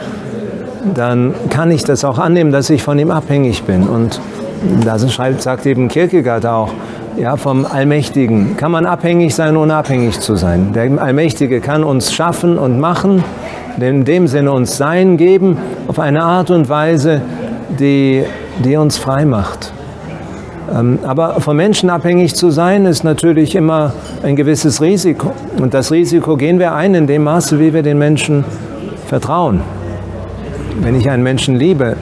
dann 0.94 1.34
kann 1.48 1.70
ich 1.70 1.84
das 1.84 2.04
auch 2.04 2.18
annehmen, 2.18 2.50
dass 2.50 2.68
ich 2.68 2.82
von 2.82 2.98
ihm 2.98 3.12
abhängig 3.12 3.62
bin. 3.62 3.86
Und 3.86 4.20
das 4.84 5.12
schreibt, 5.12 5.40
sagt 5.42 5.66
eben 5.66 5.86
Kierkegaard 5.86 6.46
auch, 6.46 6.70
ja, 7.16 7.36
vom 7.36 7.64
Allmächtigen 7.64 8.56
kann 8.56 8.72
man 8.72 8.86
abhängig 8.86 9.36
sein, 9.36 9.56
ohne 9.56 9.76
abhängig 9.76 10.18
zu 10.18 10.34
sein. 10.34 10.72
Der 10.72 11.00
Allmächtige 11.00 11.60
kann 11.60 11.84
uns 11.84 12.12
schaffen 12.12 12.58
und 12.58 12.80
machen, 12.80 13.22
in 13.78 14.04
dem 14.04 14.26
Sinne 14.26 14.50
uns 14.50 14.76
Sein 14.76 15.16
geben, 15.16 15.56
auf 15.86 16.00
eine 16.00 16.24
Art 16.24 16.50
und 16.50 16.68
Weise, 16.68 17.20
die, 17.78 18.24
die 18.64 18.76
uns 18.76 18.98
frei 18.98 19.24
macht. 19.24 19.72
Ähm, 20.74 20.98
aber 21.02 21.40
von 21.40 21.56
Menschen 21.56 21.90
abhängig 21.90 22.34
zu 22.34 22.50
sein, 22.50 22.84
ist 22.86 23.04
natürlich 23.04 23.54
immer 23.54 23.92
ein 24.22 24.36
gewisses 24.36 24.80
Risiko. 24.80 25.32
Und 25.60 25.74
das 25.74 25.90
Risiko 25.90 26.36
gehen 26.36 26.58
wir 26.58 26.74
ein 26.74 26.94
in 26.94 27.06
dem 27.06 27.24
Maße, 27.24 27.58
wie 27.58 27.72
wir 27.72 27.82
den 27.82 27.98
Menschen 27.98 28.44
vertrauen. 29.06 29.60
Wenn 30.80 30.94
ich 30.94 31.08
einen 31.10 31.22
Menschen 31.22 31.56
liebe, 31.56 31.96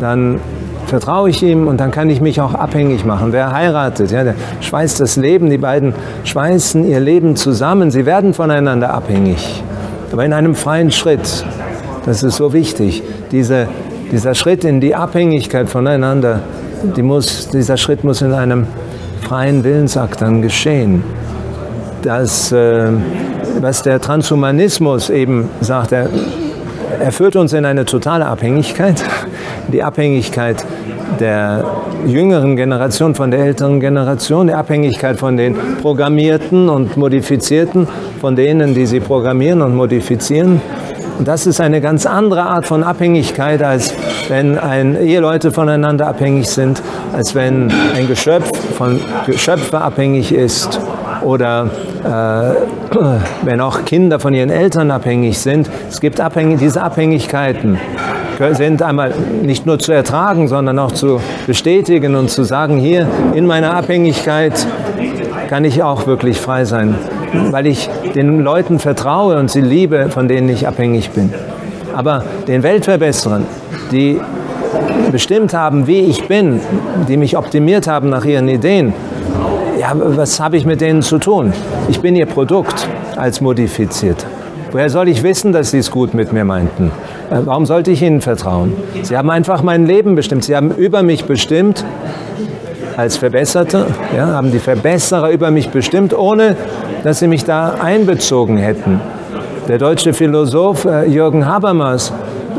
dann 0.00 0.40
vertraue 0.86 1.30
ich 1.30 1.42
ihm 1.42 1.68
und 1.68 1.80
dann 1.80 1.90
kann 1.90 2.10
ich 2.10 2.20
mich 2.20 2.40
auch 2.40 2.54
abhängig 2.54 3.04
machen. 3.04 3.32
Wer 3.32 3.52
heiratet, 3.52 4.10
ja, 4.10 4.24
der 4.24 4.34
schweißt 4.60 5.00
das 5.00 5.16
Leben, 5.16 5.48
die 5.48 5.58
beiden 5.58 5.94
schweißen 6.24 6.84
ihr 6.84 7.00
Leben 7.00 7.36
zusammen, 7.36 7.90
sie 7.90 8.04
werden 8.04 8.34
voneinander 8.34 8.92
abhängig. 8.92 9.62
Aber 10.12 10.24
in 10.24 10.34
einem 10.34 10.54
freien 10.54 10.90
Schritt. 10.90 11.44
Das 12.04 12.22
ist 12.22 12.36
so 12.36 12.52
wichtig. 12.52 13.02
Diese, 13.30 13.68
dieser 14.10 14.34
Schritt 14.34 14.64
in 14.64 14.80
die 14.80 14.94
Abhängigkeit 14.94 15.70
voneinander, 15.70 16.40
die 16.82 17.02
muss, 17.02 17.48
dieser 17.48 17.76
Schritt 17.76 18.04
muss 18.04 18.22
in 18.22 18.32
einem 18.32 18.66
freien 19.22 19.64
Willensakt 19.64 20.20
dann 20.20 20.42
geschehen. 20.42 21.04
Das, 22.02 22.50
äh, 22.52 22.88
was 23.60 23.82
der 23.82 24.00
Transhumanismus 24.00 25.10
eben 25.10 25.48
sagt, 25.60 25.92
er, 25.92 26.08
er 27.00 27.12
führt 27.12 27.36
uns 27.36 27.52
in 27.52 27.64
eine 27.64 27.84
totale 27.84 28.26
Abhängigkeit, 28.26 29.02
die 29.68 29.82
Abhängigkeit 29.82 30.64
der 31.20 31.64
jüngeren 32.06 32.56
Generation 32.56 33.14
von 33.14 33.30
der 33.30 33.40
älteren 33.40 33.78
Generation, 33.78 34.48
die 34.48 34.54
Abhängigkeit 34.54 35.18
von 35.18 35.36
den 35.36 35.56
Programmierten 35.80 36.68
und 36.68 36.96
Modifizierten, 36.96 37.86
von 38.20 38.34
denen, 38.34 38.74
die 38.74 38.86
sie 38.86 39.00
programmieren 39.00 39.62
und 39.62 39.76
modifizieren. 39.76 40.60
Und 41.18 41.28
das 41.28 41.46
ist 41.46 41.60
eine 41.60 41.80
ganz 41.80 42.06
andere 42.06 42.42
Art 42.42 42.66
von 42.66 42.82
Abhängigkeit, 42.82 43.62
als 43.62 43.94
wenn 44.28 44.58
ein 44.58 44.96
Eheleute 45.00 45.52
voneinander 45.52 46.08
abhängig 46.08 46.48
sind, 46.48 46.82
als 47.12 47.34
wenn 47.34 47.72
ein 47.94 48.08
Geschöpf 48.08 48.50
von 48.76 49.00
Geschöpfe 49.26 49.80
abhängig 49.80 50.32
ist 50.32 50.80
oder 51.22 51.70
äh, 52.04 52.96
wenn 53.44 53.60
auch 53.60 53.84
Kinder 53.84 54.18
von 54.20 54.34
ihren 54.34 54.50
Eltern 54.50 54.90
abhängig 54.90 55.38
sind. 55.38 55.70
Es 55.88 56.00
gibt 56.00 56.20
abhängig, 56.20 56.58
diese 56.58 56.82
Abhängigkeiten 56.82 57.78
sind 58.52 58.82
einmal 58.82 59.12
nicht 59.42 59.66
nur 59.66 59.78
zu 59.78 59.92
ertragen, 59.92 60.48
sondern 60.48 60.78
auch 60.78 60.92
zu 60.92 61.20
bestätigen 61.46 62.16
und 62.16 62.28
zu 62.30 62.42
sagen, 62.42 62.78
hier 62.78 63.06
in 63.34 63.46
meiner 63.46 63.74
Abhängigkeit 63.74 64.66
kann 65.48 65.64
ich 65.64 65.82
auch 65.82 66.06
wirklich 66.06 66.40
frei 66.40 66.64
sein, 66.64 66.96
weil 67.50 67.66
ich 67.66 67.88
den 68.14 68.40
Leuten 68.40 68.78
vertraue 68.78 69.38
und 69.38 69.50
sie 69.50 69.60
liebe, 69.60 70.08
von 70.10 70.28
denen 70.28 70.48
ich 70.48 70.66
abhängig 70.66 71.10
bin. 71.10 71.32
Aber 71.94 72.24
den 72.46 72.62
Weltverbesserern, 72.62 73.46
die 73.90 74.20
bestimmt 75.10 75.54
haben, 75.54 75.86
wie 75.86 76.00
ich 76.00 76.26
bin, 76.28 76.60
die 77.08 77.16
mich 77.16 77.36
optimiert 77.36 77.86
haben 77.86 78.08
nach 78.08 78.24
ihren 78.24 78.48
Ideen, 78.48 78.94
ja, 79.78 79.92
was 79.94 80.40
habe 80.40 80.56
ich 80.56 80.64
mit 80.64 80.80
denen 80.80 81.02
zu 81.02 81.18
tun? 81.18 81.52
Ich 81.88 82.00
bin 82.00 82.14
ihr 82.14 82.26
Produkt 82.26 82.86
als 83.16 83.40
modifiziert. 83.40 84.24
Woher 84.70 84.88
soll 84.88 85.08
ich 85.08 85.22
wissen, 85.22 85.52
dass 85.52 85.70
sie 85.72 85.78
es 85.78 85.90
gut 85.90 86.14
mit 86.14 86.32
mir 86.32 86.44
meinten? 86.44 86.92
Äh, 87.30 87.40
warum 87.44 87.66
sollte 87.66 87.90
ich 87.90 88.00
ihnen 88.00 88.22
vertrauen? 88.22 88.72
Sie 89.02 89.16
haben 89.16 89.28
einfach 89.28 89.62
mein 89.62 89.86
Leben 89.86 90.14
bestimmt. 90.14 90.44
Sie 90.44 90.56
haben 90.56 90.70
über 90.70 91.02
mich 91.02 91.24
bestimmt 91.24 91.84
als 93.02 93.16
Verbesserter, 93.16 93.86
ja, 94.16 94.28
haben 94.28 94.52
die 94.52 94.60
Verbesserer 94.60 95.30
über 95.30 95.50
mich 95.50 95.70
bestimmt, 95.70 96.16
ohne 96.16 96.54
dass 97.02 97.18
sie 97.18 97.26
mich 97.26 97.44
da 97.44 97.74
einbezogen 97.82 98.58
hätten. 98.58 99.00
Der 99.66 99.78
deutsche 99.78 100.12
Philosoph 100.12 100.84
äh, 100.84 101.08
Jürgen 101.08 101.44
Habermas 101.44 102.12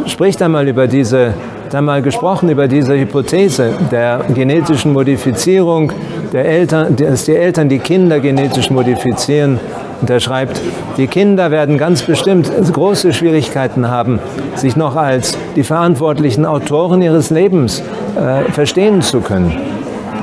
spricht 0.05 0.41
einmal 0.41 0.67
über 0.67 0.87
diese, 0.87 1.33
einmal 1.73 2.01
gesprochen 2.01 2.49
über 2.49 2.67
diese 2.67 2.93
Hypothese 2.99 3.69
der 3.89 4.19
genetischen 4.33 4.91
Modifizierung 4.91 5.93
der 6.33 6.43
Eltern, 6.43 6.97
dass 6.97 7.23
die 7.23 7.37
Eltern 7.37 7.69
die 7.69 7.79
Kinder 7.79 8.19
genetisch 8.19 8.69
modifizieren. 8.69 9.61
Und 10.01 10.09
er 10.09 10.19
schreibt, 10.19 10.59
die 10.97 11.07
Kinder 11.07 11.51
werden 11.51 11.77
ganz 11.77 12.01
bestimmt 12.01 12.51
große 12.73 13.13
Schwierigkeiten 13.13 13.87
haben, 13.87 14.19
sich 14.55 14.75
noch 14.75 14.97
als 14.97 15.37
die 15.55 15.63
verantwortlichen 15.63 16.45
Autoren 16.45 17.01
ihres 17.01 17.29
Lebens 17.29 17.81
äh, 18.17 18.51
verstehen 18.51 19.01
zu 19.01 19.21
können. 19.21 19.72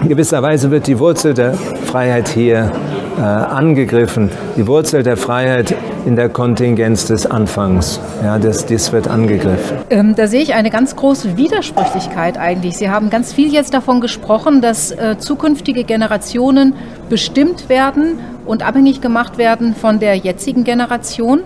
In 0.02 0.08
gewisser 0.08 0.42
Weise 0.42 0.70
wird 0.70 0.86
die 0.86 0.98
Wurzel 0.98 1.34
der 1.34 1.52
Freiheit 1.52 2.28
hier 2.28 2.72
äh, 3.18 3.20
angegriffen, 3.20 4.30
die 4.56 4.66
Wurzel 4.66 5.02
der 5.02 5.18
Freiheit 5.18 5.74
in 6.06 6.16
der 6.16 6.30
Kontingenz 6.30 7.04
des 7.04 7.26
Anfangs. 7.26 8.00
Ja, 8.22 8.38
das, 8.38 8.64
das 8.64 8.92
wird 8.92 9.08
angegriffen. 9.08 9.76
Ähm, 9.90 10.14
da 10.16 10.26
sehe 10.26 10.40
ich 10.40 10.54
eine 10.54 10.70
ganz 10.70 10.96
große 10.96 11.36
Widersprüchlichkeit 11.36 12.38
eigentlich. 12.38 12.78
Sie 12.78 12.88
haben 12.88 13.10
ganz 13.10 13.34
viel 13.34 13.52
jetzt 13.52 13.74
davon 13.74 14.00
gesprochen, 14.00 14.62
dass 14.62 14.90
äh, 14.90 15.18
zukünftige 15.18 15.84
Generationen 15.84 16.74
bestimmt 17.10 17.68
werden 17.68 18.20
und 18.46 18.66
abhängig 18.66 19.02
gemacht 19.02 19.36
werden 19.36 19.74
von 19.74 20.00
der 20.00 20.14
jetzigen 20.16 20.64
Generation. 20.64 21.40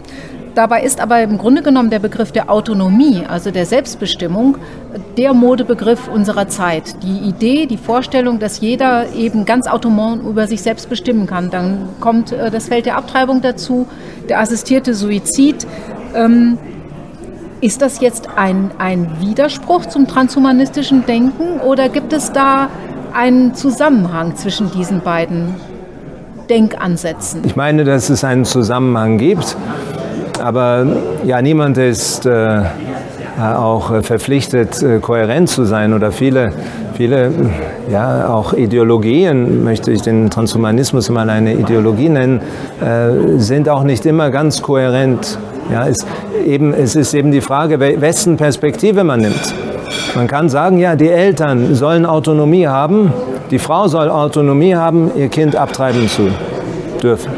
Dabei 0.55 0.83
ist 0.83 1.01
aber 1.01 1.21
im 1.21 1.37
Grunde 1.37 1.63
genommen 1.63 1.91
der 1.91 1.99
Begriff 1.99 2.31
der 2.31 2.49
Autonomie, 2.49 3.25
also 3.27 3.51
der 3.51 3.67
Selbstbestimmung, 3.67 4.57
der 5.17 5.35
Modebegriff 5.35 6.07
unserer 6.07 6.47
Zeit. 6.49 7.03
Die 7.03 7.29
Idee, 7.29 7.67
die 7.67 7.77
Vorstellung, 7.77 8.39
dass 8.39 8.61
jeder 8.61 9.13
eben 9.15 9.47
ganz 9.47 9.67
autonom 9.67 10.21
über 10.21 10.47
sich 10.47 10.63
selbst 10.63 10.89
bestimmen 10.89 11.27
kann. 11.27 11.51
Dann 11.51 11.89
kommt 11.99 12.31
äh, 12.31 12.53
das 12.53 12.69
Feld 12.69 12.87
der 12.87 12.97
Abtreibung 12.97 13.41
dazu, 13.41 13.87
der 14.29 14.39
assistierte 14.39 14.95
Suizid. 14.95 15.67
Ähm, 16.15 16.57
ist 17.61 17.83
das 17.83 18.01
jetzt 18.01 18.29
ein, 18.37 18.71
ein 18.79 19.11
Widerspruch 19.21 19.87
zum 19.87 20.07
transhumanistischen 20.07 21.05
Denken 21.07 21.61
oder 21.61 21.89
gibt 21.89 22.13
es 22.13 22.31
da 22.31 22.69
einen 23.13 23.55
Zusammenhang 23.55 24.37
zwischen 24.37 24.71
diesen 24.71 25.01
beiden 25.01 25.55
Denkansätzen? 26.49 27.43
Ich 27.45 27.57
meine, 27.57 27.85
dass 27.85 28.11
es 28.11 28.23
einen 28.23 28.45
Zusammenhang 28.45 29.19
gibt. 29.19 29.57
Aber 30.41 30.87
ja, 31.25 31.41
niemand 31.41 31.79
ist 31.79 32.27
äh, 32.27 32.63
auch 33.39 34.03
verpflichtet, 34.03 34.83
äh, 34.83 34.99
kohärent 35.01 35.49
zu 35.49 35.65
sein 35.65 35.93
oder 35.93 36.13
viele, 36.13 36.53
viele 36.95 37.31
ja, 37.91 38.29
auch 38.29 38.53
Ideologien, 38.53 39.65
möchte 39.65 39.93
ich 39.93 40.03
den 40.03 40.31
Transhumanismus 40.31 41.11
mal 41.11 41.29
eine 41.31 41.55
Ideologie 41.55 42.09
nennen, 42.09 42.41
äh, 42.81 43.39
sind 43.39 43.69
auch 43.69 43.83
nicht 43.83 44.07
immer 44.07 44.31
ganz 44.31 44.63
kohärent. 44.63 45.39
Ja, 45.73 45.87
es, 45.87 46.07
eben, 46.47 46.75
es 46.75 46.95
ist 46.95 47.15
eben 47.15 47.33
die 47.33 47.41
Frage, 47.41 47.81
wessen 47.81 48.37
Perspektive 48.37 49.03
man 49.03 49.21
nimmt. 49.21 49.55
Man 50.15 50.27
kann 50.27 50.49
sagen, 50.49 50.79
ja, 50.79 50.95
die 50.95 51.09
Eltern 51.09 51.75
sollen 51.75 52.07
Autonomie 52.07 52.67
haben, 52.67 53.13
die 53.51 53.59
Frau 53.59 53.89
soll 53.89 54.11
Autonomie 54.11 54.75
haben, 54.75 55.11
ihr 55.17 55.29
Kind 55.29 55.57
abtreiben 55.57 56.09
zu 56.09 56.29
dürfen. 57.03 57.31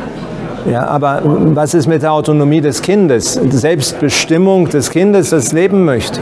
Ja, 0.70 0.87
aber 0.88 1.22
was 1.24 1.74
ist 1.74 1.87
mit 1.87 2.02
der 2.02 2.12
Autonomie 2.12 2.61
des 2.61 2.83
Kindes? 2.83 3.35
Selbstbestimmung 3.35 4.68
des 4.68 4.90
Kindes, 4.90 5.31
das 5.31 5.52
leben 5.52 5.85
möchte. 5.85 6.20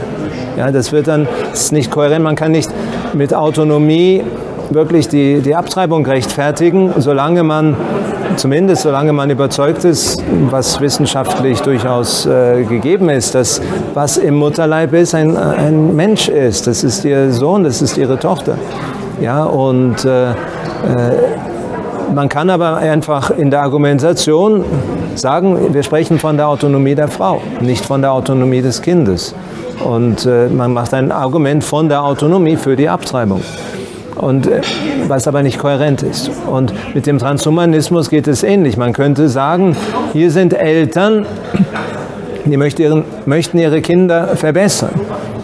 Ja, 0.55 0.71
das 0.71 0.91
wird 0.91 1.07
dann 1.07 1.27
das 1.51 1.63
ist 1.63 1.71
nicht 1.71 1.91
kohärent. 1.91 2.23
Man 2.23 2.35
kann 2.35 2.51
nicht 2.51 2.69
mit 3.13 3.33
Autonomie 3.33 4.23
wirklich 4.69 5.07
die, 5.07 5.41
die 5.41 5.55
Abtreibung 5.55 6.05
rechtfertigen, 6.05 6.93
solange 6.97 7.43
man, 7.43 7.75
zumindest 8.35 8.83
solange 8.83 9.13
man 9.13 9.29
überzeugt 9.29 9.83
ist, 9.83 10.23
was 10.49 10.79
wissenschaftlich 10.79 11.61
durchaus 11.61 12.25
äh, 12.25 12.63
gegeben 12.63 13.09
ist, 13.09 13.35
dass 13.35 13.61
was 13.93 14.17
im 14.17 14.35
Mutterleib 14.35 14.93
ist, 14.93 15.15
ein, 15.15 15.35
ein 15.37 15.95
Mensch 15.95 16.29
ist. 16.29 16.67
Das 16.67 16.83
ist 16.83 17.03
ihr 17.03 17.31
Sohn, 17.31 17.63
das 17.63 17.81
ist 17.81 17.97
ihre 17.97 18.19
Tochter. 18.19 18.57
Ja, 19.21 19.43
und 19.43 20.03
äh, 20.05 20.31
äh, 20.31 20.33
man 22.13 22.29
kann 22.29 22.49
aber 22.49 22.77
einfach 22.77 23.31
in 23.31 23.51
der 23.51 23.61
Argumentation 23.61 24.63
sagen, 25.15 25.73
wir 25.73 25.83
sprechen 25.83 26.19
von 26.19 26.37
der 26.37 26.47
Autonomie 26.47 26.95
der 26.95 27.07
Frau, 27.07 27.41
nicht 27.61 27.85
von 27.85 28.01
der 28.01 28.11
Autonomie 28.11 28.61
des 28.61 28.81
Kindes. 28.81 29.33
Und 29.83 30.25
äh, 30.25 30.47
man 30.47 30.73
macht 30.73 30.93
ein 30.93 31.11
Argument 31.11 31.63
von 31.63 31.89
der 31.89 32.03
Autonomie 32.03 32.55
für 32.55 32.75
die 32.75 32.89
Abtreibung. 32.89 33.41
Und 34.15 34.47
äh, 34.47 34.61
was 35.07 35.27
aber 35.27 35.43
nicht 35.43 35.59
kohärent 35.59 36.03
ist. 36.03 36.31
Und 36.47 36.73
mit 36.93 37.05
dem 37.05 37.19
Transhumanismus 37.19 38.09
geht 38.09 38.27
es 38.27 38.43
ähnlich. 38.43 38.77
Man 38.77 38.93
könnte 38.93 39.27
sagen, 39.27 39.75
hier 40.13 40.31
sind 40.31 40.53
Eltern, 40.53 41.25
die 42.45 42.57
möchten, 42.57 43.57
ihre 43.57 43.81
Kinder 43.81 44.35
verbessern. 44.35 44.91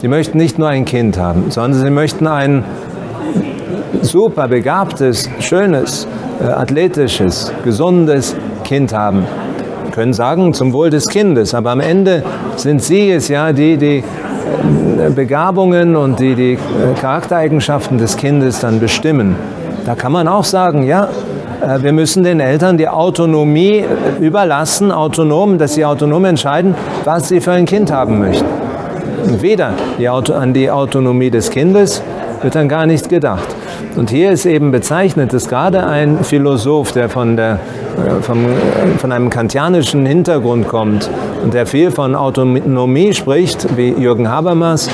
Sie 0.02 0.08
möchten 0.08 0.38
nicht 0.38 0.58
nur 0.58 0.69
ein 0.69 0.86
Kind 0.86 1.17
haben, 1.17 1.52
sondern 1.52 1.82
sie 1.82 1.89
möchten 1.89 2.28
ein 2.28 2.63
super 4.02 4.47
begabtes, 4.47 5.30
schönes, 5.39 6.08
athletisches, 6.47 7.51
gesundes 7.63 8.36
Kind 8.63 8.93
haben. 8.93 9.25
Wir 9.84 9.91
können 9.91 10.13
sagen, 10.13 10.54
zum 10.54 10.73
Wohl 10.73 10.89
des 10.89 11.08
Kindes, 11.08 11.54
aber 11.54 11.71
am 11.71 11.80
Ende 11.80 12.23
sind 12.56 12.82
Sie 12.82 13.12
es 13.12 13.27
ja, 13.27 13.51
die 13.51 13.77
die 13.77 13.97
äh, 13.97 15.10
Begabungen 15.10 15.95
und 15.95 16.19
die 16.19 16.36
die 16.36 16.54
äh, 16.54 16.58
Charaktereigenschaften 16.99 17.97
des 17.97 18.17
Kindes 18.17 18.60
dann 18.60 18.80
bestimmen. 18.80 19.36
Da 19.86 19.95
kann 19.95 20.12
man 20.12 20.27
auch 20.27 20.43
sagen, 20.43 20.84
ja, 20.84 21.10
wir 21.80 21.91
müssen 21.91 22.23
den 22.23 22.39
Eltern 22.39 22.77
die 22.77 22.88
Autonomie 22.88 23.84
überlassen, 24.19 24.91
autonom, 24.91 25.58
dass 25.58 25.75
sie 25.75 25.86
autonom 25.86 26.25
entscheiden, 26.25 26.75
was 27.04 27.30
sie 27.30 27.39
für 27.39 27.51
ein 27.51 27.65
Kind 27.65 27.91
haben 27.91 28.19
möchten. 28.19 28.45
Weder 29.39 29.73
die 29.99 30.10
an 30.10 30.54
die 30.54 30.69
Autonomie 30.71 31.30
des 31.30 31.49
Kindes 31.49 32.01
wird 32.41 32.56
dann 32.56 32.67
gar 32.67 32.86
nicht 32.86 33.10
gedacht. 33.10 33.47
Und 33.95 34.10
hier 34.10 34.32
ist 34.32 34.45
eben 34.45 34.71
bezeichnet, 34.71 35.34
dass 35.34 35.47
gerade 35.47 35.86
ein 35.86 36.23
Philosoph, 36.23 36.93
der 36.93 37.10
von, 37.10 37.36
der, 37.36 37.60
äh, 37.97 38.21
vom, 38.21 38.45
äh, 38.45 38.97
von 38.97 39.12
einem 39.12 39.30
kantianischen 39.30 40.06
Hintergrund 40.06 40.67
kommt 40.67 41.10
und 41.43 41.54
der 41.54 41.65
viel 41.65 41.91
von 41.91 42.15
Autonomie 42.15 43.13
spricht, 43.13 43.75
wie 43.75 43.89
Jürgen 43.89 44.30
Habermas, 44.30 44.89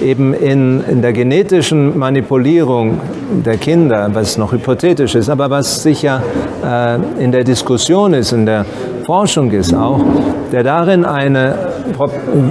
eben 0.00 0.32
in, 0.34 0.84
in 0.84 1.02
der 1.02 1.12
genetischen 1.12 1.98
Manipulierung 1.98 3.00
der 3.44 3.56
Kinder, 3.56 4.08
was 4.12 4.38
noch 4.38 4.52
hypothetisch 4.52 5.16
ist, 5.16 5.28
aber 5.28 5.50
was 5.50 5.82
sicher 5.82 6.22
äh, 6.64 7.22
in 7.22 7.32
der 7.32 7.42
Diskussion 7.42 8.14
ist, 8.14 8.32
in 8.32 8.46
der 8.46 8.64
Forschung 9.04 9.50
ist 9.50 9.74
auch, 9.74 10.00
der 10.52 10.62
darin 10.62 11.04
eine 11.04 11.54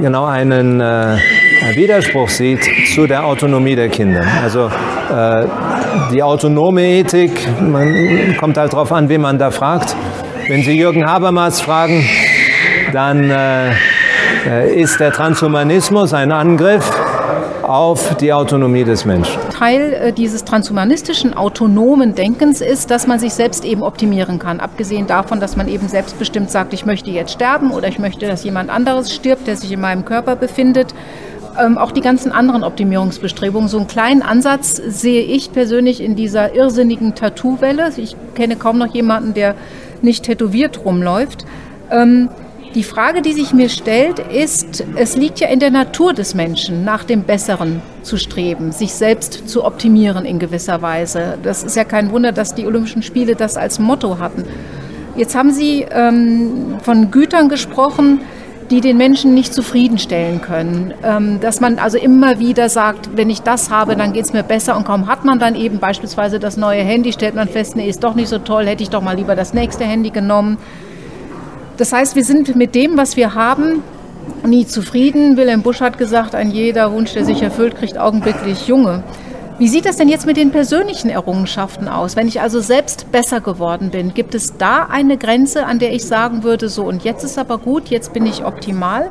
genau 0.02 0.26
einen 0.26 0.82
äh, 0.82 1.18
Widerspruch 1.76 2.30
sieht 2.30 2.60
zu 2.94 3.08
der 3.08 3.26
Autonomie 3.26 3.76
der 3.76 3.90
Kinder. 3.90 4.24
Also 4.42 4.68
äh, 4.68 5.46
die 6.12 6.22
autonome 6.22 6.82
Ethik, 6.84 7.48
man 7.62 8.36
kommt 8.40 8.58
halt 8.58 8.74
darauf 8.74 8.92
an, 8.92 9.10
wen 9.10 9.22
man 9.22 9.38
da 9.38 9.52
fragt. 9.52 9.96
Wenn 10.48 10.64
Sie 10.64 10.78
Jürgen 10.78 11.06
Habermas 11.06 11.62
fragen, 11.62 12.04
dann 12.94 13.30
äh, 13.30 13.72
äh 14.48 14.82
ist 14.82 15.00
der 15.00 15.12
Transhumanismus 15.12 16.14
ein 16.14 16.32
Angriff 16.32 16.90
auf 17.64 18.16
die 18.16 18.32
Autonomie 18.32 18.86
des 18.86 19.04
Menschen. 19.04 19.38
Teil 19.50 19.94
äh, 19.94 20.14
dieses 20.14 20.46
transhumanistischen 20.46 21.34
autonomen 21.34 22.16
Denkens 22.16 22.62
ist, 22.62 22.90
dass 22.92 23.08
man 23.08 23.20
sich 23.20 23.34
selbst 23.34 23.66
eben 23.66 23.84
optimieren 23.84 24.40
kann. 24.40 24.60
Abgesehen 24.60 25.06
davon, 25.06 25.40
dass 25.40 25.58
man 25.58 25.68
eben 25.68 25.88
selbstbestimmt 25.90 26.50
sagt, 26.50 26.74
ich 26.74 26.86
möchte 26.86 27.12
jetzt 27.12 27.34
sterben 27.34 27.72
oder 27.72 27.90
ich 27.90 28.00
möchte, 28.00 28.26
dass 28.28 28.44
jemand 28.44 28.70
anderes 28.70 29.14
stirbt, 29.14 29.48
der 29.48 29.58
sich 29.58 29.72
in 29.72 29.82
meinem 29.82 30.06
Körper 30.06 30.36
befindet. 30.36 30.94
Ähm, 31.60 31.78
auch 31.78 31.92
die 31.92 32.02
ganzen 32.02 32.32
anderen 32.32 32.64
Optimierungsbestrebungen. 32.64 33.68
So 33.68 33.78
einen 33.78 33.88
kleinen 33.88 34.22
Ansatz 34.22 34.76
sehe 34.76 35.24
ich 35.24 35.52
persönlich 35.52 36.02
in 36.02 36.16
dieser 36.16 36.54
irrsinnigen 36.54 37.16
Tattoo-Welle. 37.16 37.92
Ich 37.98 38.16
kenne 38.36 38.56
kaum 38.56 38.78
noch 38.78 38.94
jemanden, 38.94 39.34
der 39.34 39.56
nicht 40.02 40.26
tätowiert 40.26 40.86
rumläuft. 40.86 41.46
Ähm, 41.90 42.30
die 42.76 42.84
Frage, 42.84 43.22
die 43.22 43.34
sich 43.34 43.54
mir 43.54 43.70
stellt, 43.70 44.20
ist, 44.20 44.84
es 44.96 45.16
liegt 45.16 45.40
ja 45.40 45.48
in 45.48 45.60
der 45.60 45.72
Natur 45.72 46.14
des 46.14 46.36
Menschen, 46.36 46.84
nach 46.84 47.04
dem 47.06 47.24
Besseren 47.24 47.82
zu 48.04 48.18
streben, 48.18 48.72
sich 48.72 48.94
selbst 48.94 49.50
zu 49.50 49.64
optimieren 49.64 50.26
in 50.26 50.38
gewisser 50.38 50.82
Weise. 50.82 51.40
Das 51.42 51.64
ist 51.64 51.76
ja 51.76 51.86
kein 51.86 52.12
Wunder, 52.12 52.32
dass 52.32 52.54
die 52.54 52.68
Olympischen 52.68 53.02
Spiele 53.02 53.36
das 53.36 53.58
als 53.58 53.80
Motto 53.80 54.20
hatten. 54.20 54.44
Jetzt 55.16 55.36
haben 55.36 55.52
Sie 55.52 55.88
ähm, 55.90 56.76
von 56.84 57.10
Gütern 57.10 57.50
gesprochen, 57.50 58.22
die 58.70 58.82
den 58.82 58.98
Menschen 58.98 59.34
nicht 59.34 59.54
zufriedenstellen 59.54 60.42
können. 60.42 60.94
Ähm, 61.04 61.40
dass 61.40 61.60
man 61.60 61.80
also 61.80 61.98
immer 61.98 62.40
wieder 62.40 62.70
sagt, 62.70 63.16
wenn 63.16 63.30
ich 63.30 63.42
das 63.42 63.70
habe, 63.70 63.96
dann 63.96 64.14
geht 64.14 64.26
es 64.26 64.34
mir 64.34 64.44
besser 64.44 64.76
und 64.76 64.86
kaum 64.86 65.08
hat 65.08 65.26
man 65.26 65.40
dann 65.40 65.56
eben 65.56 65.80
beispielsweise 65.80 66.40
das 66.40 66.58
neue 66.58 66.82
Handy, 66.82 67.14
stellt 67.14 67.36
man 67.36 67.48
fest, 67.48 67.76
nee, 67.76 67.88
ist 67.88 68.04
doch 68.04 68.16
nicht 68.16 68.28
so 68.28 68.40
toll, 68.40 68.66
hätte 68.66 68.84
ich 68.84 68.90
doch 68.90 69.02
mal 69.02 69.16
lieber 69.16 69.36
das 69.36 69.54
nächste 69.54 69.86
Handy 69.86 70.10
genommen. 70.10 70.58
Das 71.78 71.94
heißt, 71.94 72.16
wir 72.16 72.24
sind 72.24 72.56
mit 72.56 72.76
dem, 72.76 72.98
was 72.98 73.16
wir 73.16 73.36
haben, 73.36 73.84
nie 74.46 74.66
zufrieden. 74.66 75.38
Wilhelm 75.38 75.62
Busch 75.62 75.82
hat 75.82 75.98
gesagt, 75.98 76.36
ein 76.36 76.52
jeder 76.52 76.92
Wunsch, 76.92 77.14
der 77.14 77.24
sich 77.24 77.42
erfüllt, 77.42 77.78
kriegt 77.78 77.98
augenblicklich 77.98 78.68
Junge. 78.68 79.04
Wie 79.60 79.68
sieht 79.68 79.88
das 79.88 79.96
denn 79.96 80.08
jetzt 80.08 80.28
mit 80.28 80.38
den 80.38 80.52
persönlichen 80.52 81.10
Errungenschaften 81.10 81.88
aus? 81.88 82.16
Wenn 82.16 82.28
ich 82.28 82.42
also 82.42 82.60
selbst 82.60 83.12
besser 83.12 83.42
geworden 83.42 83.90
bin, 83.90 84.14
gibt 84.14 84.36
es 84.36 84.56
da 84.58 84.84
eine 84.84 85.18
Grenze, 85.18 85.66
an 85.66 85.80
der 85.80 85.94
ich 85.94 86.06
sagen 86.06 86.44
würde, 86.44 86.70
so 86.70 86.84
und 86.84 87.04
jetzt 87.04 87.24
ist 87.24 87.40
aber 87.40 87.58
gut, 87.58 87.88
jetzt 87.88 88.14
bin 88.14 88.28
ich 88.28 88.46
optimal? 88.46 89.10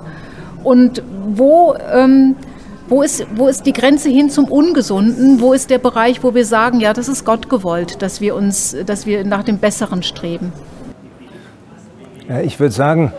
Und 0.62 1.02
wo, 1.34 1.74
ähm, 1.92 2.36
wo, 2.88 3.02
ist, 3.02 3.26
wo 3.34 3.48
ist 3.48 3.66
die 3.66 3.72
Grenze 3.72 4.08
hin 4.08 4.30
zum 4.30 4.44
Ungesunden? 4.44 5.40
Wo 5.40 5.52
ist 5.52 5.68
der 5.68 5.78
Bereich, 5.78 6.22
wo 6.22 6.32
wir 6.32 6.44
sagen, 6.44 6.78
ja, 6.78 6.92
das 6.92 7.08
ist 7.08 7.24
Gott 7.24 7.48
gewollt, 7.48 8.00
dass 8.00 8.20
wir 8.20 8.36
uns, 8.36 8.76
dass 8.86 9.04
wir 9.04 9.24
nach 9.24 9.42
dem 9.42 9.58
Besseren 9.58 10.04
streben? 10.04 10.52
Ja, 12.28 12.40
ich 12.40 12.60
würde 12.60 12.74
sagen, 12.74 13.12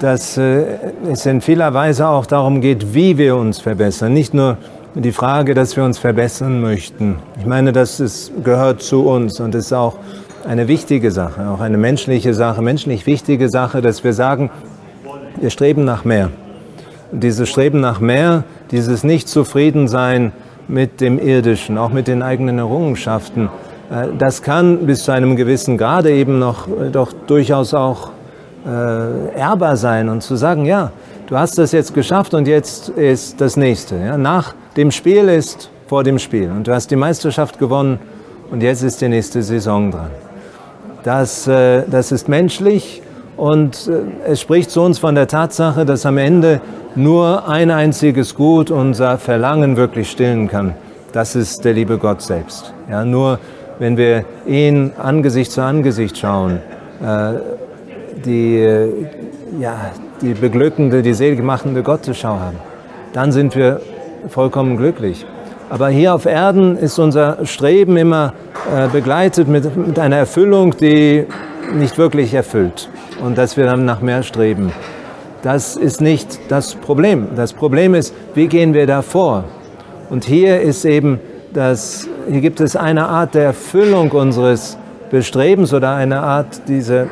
dass 0.00 0.36
äh, 0.36 0.64
es 1.10 1.24
in 1.24 1.40
vieler 1.40 1.72
Weise 1.72 2.08
auch 2.08 2.26
darum 2.26 2.60
geht, 2.60 2.92
wie 2.92 3.16
wir 3.16 3.36
uns 3.36 3.58
verbessern. 3.58 4.12
Nicht 4.12 4.34
nur 4.34 4.58
die 4.94 5.12
Frage, 5.12 5.54
dass 5.54 5.76
wir 5.76 5.84
uns 5.84 5.98
verbessern 5.98 6.60
möchten. 6.60 7.16
Ich 7.38 7.46
meine, 7.46 7.72
das 7.72 7.98
ist, 7.98 8.32
gehört 8.44 8.80
zu 8.80 9.06
uns 9.06 9.40
und 9.40 9.54
ist 9.54 9.72
auch 9.72 9.96
eine 10.46 10.68
wichtige 10.68 11.10
Sache, 11.10 11.48
auch 11.48 11.60
eine 11.60 11.78
menschliche 11.78 12.32
Sache, 12.32 12.62
menschlich 12.62 13.06
wichtige 13.06 13.48
Sache, 13.48 13.82
dass 13.82 14.04
wir 14.04 14.12
sagen, 14.12 14.50
wir 15.40 15.50
streben 15.50 15.84
nach 15.84 16.04
mehr. 16.04 16.30
Dieses 17.10 17.48
Streben 17.48 17.80
nach 17.80 18.00
mehr, 18.00 18.44
dieses 18.70 19.04
Nicht-Zufriedensein 19.04 20.32
mit 20.68 21.00
dem 21.00 21.18
Irdischen, 21.18 21.76
auch 21.76 21.90
mit 21.90 22.06
den 22.06 22.22
eigenen 22.22 22.58
Errungenschaften, 22.58 23.48
äh, 23.90 24.08
das 24.16 24.42
kann 24.42 24.86
bis 24.86 25.04
zu 25.04 25.12
einem 25.12 25.34
gewissen 25.34 25.76
Grade 25.76 26.12
eben 26.12 26.38
noch 26.38 26.68
äh, 26.68 26.90
doch 26.90 27.12
durchaus 27.26 27.74
auch 27.74 28.10
äh, 28.66 29.36
ehrbar 29.36 29.76
sein 29.76 30.08
und 30.08 30.22
zu 30.22 30.36
sagen, 30.36 30.64
ja, 30.64 30.92
du 31.26 31.36
hast 31.36 31.58
das 31.58 31.72
jetzt 31.72 31.94
geschafft 31.94 32.32
und 32.32 32.46
jetzt 32.46 32.90
ist 32.90 33.40
das 33.40 33.56
nächste. 33.56 33.96
Ja? 33.96 34.16
Nach 34.16 34.54
dem 34.76 34.90
Spiel 34.90 35.28
ist 35.28 35.70
vor 35.86 36.02
dem 36.04 36.18
Spiel 36.18 36.50
und 36.50 36.66
du 36.66 36.72
hast 36.72 36.90
die 36.90 36.96
Meisterschaft 36.96 37.58
gewonnen 37.58 37.98
und 38.50 38.62
jetzt 38.62 38.82
ist 38.82 39.00
die 39.00 39.08
nächste 39.08 39.42
Saison 39.42 39.90
dran. 39.90 40.10
Das, 41.02 41.46
äh, 41.46 41.82
das 41.88 42.12
ist 42.12 42.28
menschlich 42.28 43.02
und 43.36 43.88
äh, 43.88 44.30
es 44.30 44.40
spricht 44.40 44.70
zu 44.70 44.80
uns 44.80 44.98
von 44.98 45.14
der 45.14 45.28
Tatsache, 45.28 45.84
dass 45.84 46.06
am 46.06 46.18
Ende 46.18 46.60
nur 46.94 47.48
ein 47.48 47.70
einziges 47.70 48.34
Gut 48.34 48.70
unser 48.70 49.18
Verlangen 49.18 49.76
wirklich 49.76 50.10
stillen 50.10 50.48
kann. 50.48 50.74
Das 51.12 51.36
ist 51.36 51.64
der 51.64 51.74
liebe 51.74 51.98
Gott 51.98 52.22
selbst. 52.22 52.72
Ja, 52.90 53.04
nur 53.04 53.38
wenn 53.78 53.96
wir 53.96 54.24
ihn 54.46 54.92
Angesicht 54.96 55.52
zu 55.52 55.62
Angesicht 55.62 56.18
schauen, 56.18 56.60
äh, 57.02 57.34
die, 58.24 58.66
ja, 59.60 59.92
die 60.22 60.34
beglückende, 60.34 61.02
die 61.02 61.12
seligmachende 61.12 61.82
Gottesschau 61.82 62.38
haben, 62.38 62.56
dann 63.12 63.30
sind 63.30 63.54
wir 63.54 63.80
vollkommen 64.28 64.76
glücklich. 64.76 65.26
Aber 65.70 65.88
hier 65.88 66.14
auf 66.14 66.26
Erden 66.26 66.76
ist 66.76 66.98
unser 66.98 67.44
Streben 67.46 67.96
immer 67.96 68.34
äh, 68.72 68.88
begleitet 68.88 69.48
mit, 69.48 69.76
mit 69.76 69.98
einer 69.98 70.16
Erfüllung, 70.16 70.76
die 70.76 71.26
nicht 71.72 71.98
wirklich 71.98 72.34
erfüllt 72.34 72.88
und 73.22 73.38
dass 73.38 73.56
wir 73.56 73.64
dann 73.64 73.84
nach 73.84 74.00
mehr 74.00 74.22
streben. 74.22 74.72
Das 75.42 75.76
ist 75.76 76.00
nicht 76.00 76.38
das 76.48 76.74
Problem. 76.74 77.28
Das 77.36 77.52
Problem 77.52 77.94
ist, 77.94 78.14
wie 78.34 78.46
gehen 78.46 78.74
wir 78.74 78.86
da 78.86 79.02
vor? 79.02 79.44
Und 80.10 80.24
hier 80.24 80.60
ist 80.60 80.84
eben 80.84 81.18
das, 81.52 82.08
hier 82.30 82.40
gibt 82.40 82.60
es 82.60 82.76
eine 82.76 83.06
Art 83.08 83.34
der 83.34 83.44
Erfüllung 83.44 84.10
unseres 84.10 84.76
Bestrebens 85.10 85.72
oder 85.72 85.94
eine 85.94 86.20
Art, 86.20 86.62
diese 86.68 87.08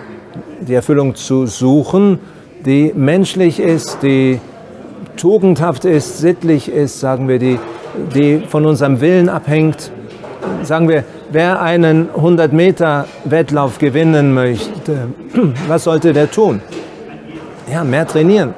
die 0.61 0.75
Erfüllung 0.75 1.14
zu 1.14 1.46
suchen, 1.46 2.18
die 2.64 2.92
menschlich 2.94 3.59
ist, 3.61 4.03
die 4.03 4.40
tugendhaft 5.16 5.85
ist, 5.85 6.18
sittlich 6.18 6.70
ist, 6.70 7.01
sagen 7.01 7.29
wir, 7.29 7.38
die, 7.38 7.59
die 8.14 8.42
von 8.48 8.66
unserem 8.66 9.01
Willen 9.01 9.29
abhängt. 9.29 9.90
Sagen 10.62 10.88
wir, 10.88 11.05
wer 11.31 11.61
einen 11.62 12.09
100 12.14 12.53
Meter 12.53 13.07
Wettlauf 13.25 13.79
gewinnen 13.79 14.35
möchte, 14.35 15.09
was 15.68 15.85
sollte 15.85 16.12
der 16.12 16.31
tun? 16.31 16.61
Ja, 17.72 17.85
mehr 17.85 18.07
trainieren, 18.07 18.55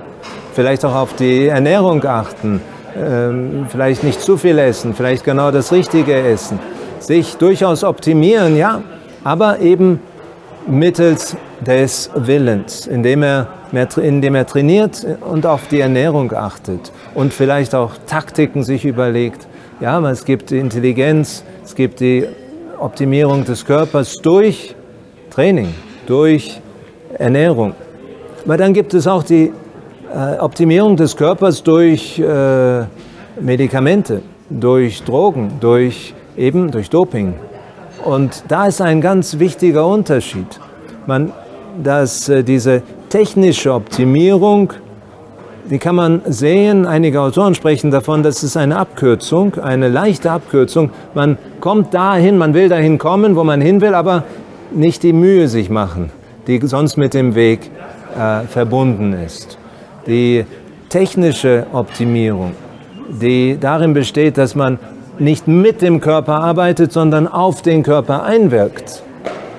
vielleicht 0.54 0.84
auch 0.84 0.94
auf 0.94 1.14
die 1.14 1.46
Ernährung 1.46 2.04
achten, 2.04 2.60
ähm, 2.96 3.66
vielleicht 3.68 4.02
nicht 4.02 4.20
zu 4.20 4.36
viel 4.36 4.58
essen, 4.58 4.94
vielleicht 4.94 5.24
genau 5.24 5.50
das 5.50 5.72
Richtige 5.72 6.14
essen, 6.14 6.58
sich 6.98 7.36
durchaus 7.36 7.84
optimieren, 7.84 8.56
ja, 8.56 8.82
aber 9.22 9.60
eben 9.60 10.00
mittels 10.66 11.36
des 11.60 12.10
Willens, 12.14 12.86
indem 12.86 13.22
er, 13.22 13.48
indem 13.96 14.34
er 14.34 14.46
trainiert 14.46 15.06
und 15.20 15.46
auf 15.46 15.68
die 15.68 15.80
Ernährung 15.80 16.32
achtet 16.32 16.92
und 17.14 17.32
vielleicht 17.32 17.74
auch 17.74 17.92
Taktiken 18.06 18.62
sich 18.62 18.84
überlegt. 18.84 19.46
Ja, 19.80 20.00
es 20.08 20.24
gibt 20.24 20.50
die 20.50 20.58
Intelligenz, 20.58 21.44
es 21.64 21.74
gibt 21.74 22.00
die 22.00 22.26
Optimierung 22.78 23.44
des 23.44 23.64
Körpers 23.64 24.16
durch 24.22 24.74
Training, 25.30 25.74
durch 26.06 26.60
Ernährung. 27.18 27.74
Aber 28.44 28.56
dann 28.56 28.72
gibt 28.72 28.94
es 28.94 29.06
auch 29.06 29.22
die 29.22 29.52
äh, 30.14 30.38
Optimierung 30.38 30.96
des 30.96 31.16
Körpers 31.16 31.62
durch 31.62 32.18
äh, 32.18 32.84
Medikamente, 33.40 34.22
durch 34.50 35.02
Drogen, 35.02 35.52
durch 35.60 36.14
eben 36.36 36.70
durch 36.70 36.90
Doping. 36.90 37.34
Und 38.04 38.44
da 38.48 38.66
ist 38.66 38.80
ein 38.80 39.00
ganz 39.00 39.38
wichtiger 39.38 39.86
Unterschied. 39.86 40.60
Man, 41.06 41.32
dass 41.82 42.28
äh, 42.28 42.44
diese 42.44 42.82
technische 43.14 43.72
Optimierung, 43.72 44.72
die 45.70 45.78
kann 45.78 45.94
man 45.94 46.22
sehen, 46.26 46.84
einige 46.84 47.20
Autoren 47.20 47.54
sprechen 47.54 47.92
davon, 47.92 48.24
das 48.24 48.42
ist 48.42 48.56
eine 48.56 48.76
Abkürzung, 48.76 49.54
eine 49.54 49.88
leichte 49.88 50.32
Abkürzung. 50.32 50.90
Man 51.14 51.38
kommt 51.60 51.94
dahin, 51.94 52.38
man 52.38 52.54
will 52.54 52.68
dahin 52.68 52.98
kommen, 52.98 53.36
wo 53.36 53.44
man 53.44 53.60
hin 53.60 53.80
will, 53.80 53.94
aber 53.94 54.24
nicht 54.72 55.04
die 55.04 55.12
Mühe 55.12 55.46
sich 55.46 55.70
machen, 55.70 56.10
die 56.48 56.58
sonst 56.64 56.96
mit 56.96 57.14
dem 57.14 57.36
Weg 57.36 57.70
äh, 58.18 58.48
verbunden 58.48 59.12
ist. 59.12 59.58
Die 60.08 60.44
technische 60.88 61.68
Optimierung, 61.72 62.50
die 63.08 63.56
darin 63.60 63.94
besteht, 63.94 64.38
dass 64.38 64.56
man 64.56 64.80
nicht 65.20 65.46
mit 65.46 65.82
dem 65.82 66.00
Körper 66.00 66.40
arbeitet, 66.40 66.90
sondern 66.90 67.28
auf 67.28 67.62
den 67.62 67.84
Körper 67.84 68.24
einwirkt, 68.24 69.04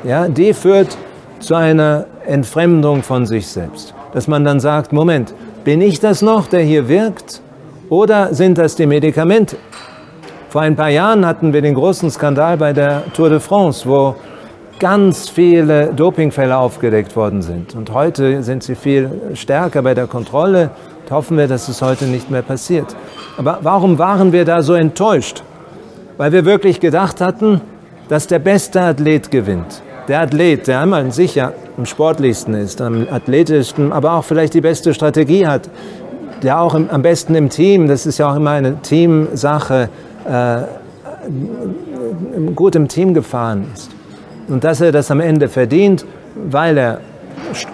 ja, 0.04 0.28
die 0.28 0.54
führt 0.54 0.98
zu 1.40 1.56
einer 1.56 2.08
Entfremdung 2.28 3.04
von 3.04 3.26
sich 3.26 3.48
selbst. 3.48 3.94
Dass 4.14 4.28
man 4.28 4.44
dann 4.44 4.60
sagt, 4.60 4.94
Moment, 4.94 5.34
bin 5.64 5.82
ich 5.82 6.00
das 6.00 6.22
noch, 6.22 6.48
der 6.48 6.62
hier 6.62 6.88
wirkt? 6.88 7.42
Oder 7.90 8.34
sind 8.34 8.58
das 8.58 8.76
die 8.76 8.86
Medikamente? 8.86 9.58
Vor 10.50 10.62
ein 10.62 10.76
paar 10.76 10.90
Jahren 10.90 11.26
hatten 11.26 11.54
wir 11.54 11.62
den 11.62 11.74
großen 11.74 12.10
Skandal 12.10 12.58
bei 12.58 12.74
der 12.74 13.04
Tour 13.14 13.30
de 13.30 13.40
France, 13.40 13.88
wo 13.88 14.16
ganz 14.80 15.30
viele 15.30 15.94
Dopingfälle 15.94 16.58
aufgedeckt 16.58 17.16
worden 17.16 17.42
sind. 17.42 17.76
Und 17.76 17.94
heute 17.94 18.44
sind 18.44 18.64
sie 18.64 18.76
viel 18.76 19.10
stärker 19.34 19.82
bei 19.82 19.94
der 19.94 20.08
Kontrolle 20.08 20.72
Hoffen 21.12 21.38
wir, 21.38 21.48
dass 21.48 21.68
es 21.68 21.82
heute 21.82 22.06
nicht 22.06 22.32
mehr 22.32 22.42
passiert. 22.42 22.96
Aber 23.38 23.60
warum 23.62 23.98
waren 24.00 24.32
wir 24.32 24.46
da 24.46 24.62
so 24.62 24.74
enttäuscht? 24.74 25.44
Weil 26.18 26.32
wir 26.32 26.46
wirklich 26.46 26.80
gedacht 26.80 27.22
hatten, 27.22 27.62
dass 28.10 28.28
der 28.28 28.40
beste 28.40 28.82
Athlet 28.82 29.32
gewinnt. 29.32 29.82
Der 30.08 30.22
Athlet, 30.22 30.68
der 30.68 30.82
einmal 30.82 31.12
sicher 31.12 31.54
am 31.78 31.86
sportlichsten 31.86 32.54
ist, 32.54 32.80
am 32.82 33.08
athletischsten, 33.10 33.92
aber 33.92 34.14
auch 34.14 34.24
vielleicht 34.24 34.54
die 34.54 34.62
beste 34.62 34.94
Strategie 34.94 35.48
hat, 35.48 35.70
der 36.44 36.60
auch 36.60 36.76
am 36.76 37.02
besten 37.02 37.34
im 37.34 37.50
Team, 37.50 37.88
das 37.88 38.06
ist 38.06 38.20
ja 38.20 38.32
auch 38.32 38.36
immer 38.36 38.52
eine 38.52 38.82
Teamsache, 38.82 39.90
äh, 40.30 40.58
gut 42.54 42.76
im 42.76 42.88
Team 42.88 43.14
gefahren 43.14 43.66
ist. 43.74 43.90
Und 44.48 44.64
dass 44.64 44.80
er 44.80 44.92
das 44.92 45.10
am 45.10 45.20
Ende 45.20 45.48
verdient, 45.48 46.06
weil 46.36 46.78
er 46.78 47.00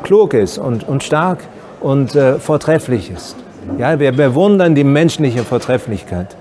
klug 0.03 0.33
ist 0.33 0.57
und, 0.57 0.87
und 0.87 1.03
stark 1.03 1.39
und 1.81 2.15
äh, 2.15 2.35
vortrefflich 2.39 3.11
ist. 3.11 3.35
Ja, 3.77 3.99
wir 3.99 4.11
bewundern 4.11 4.73
die 4.73 4.83
menschliche 4.83 5.43
Vortrefflichkeit. 5.43 6.35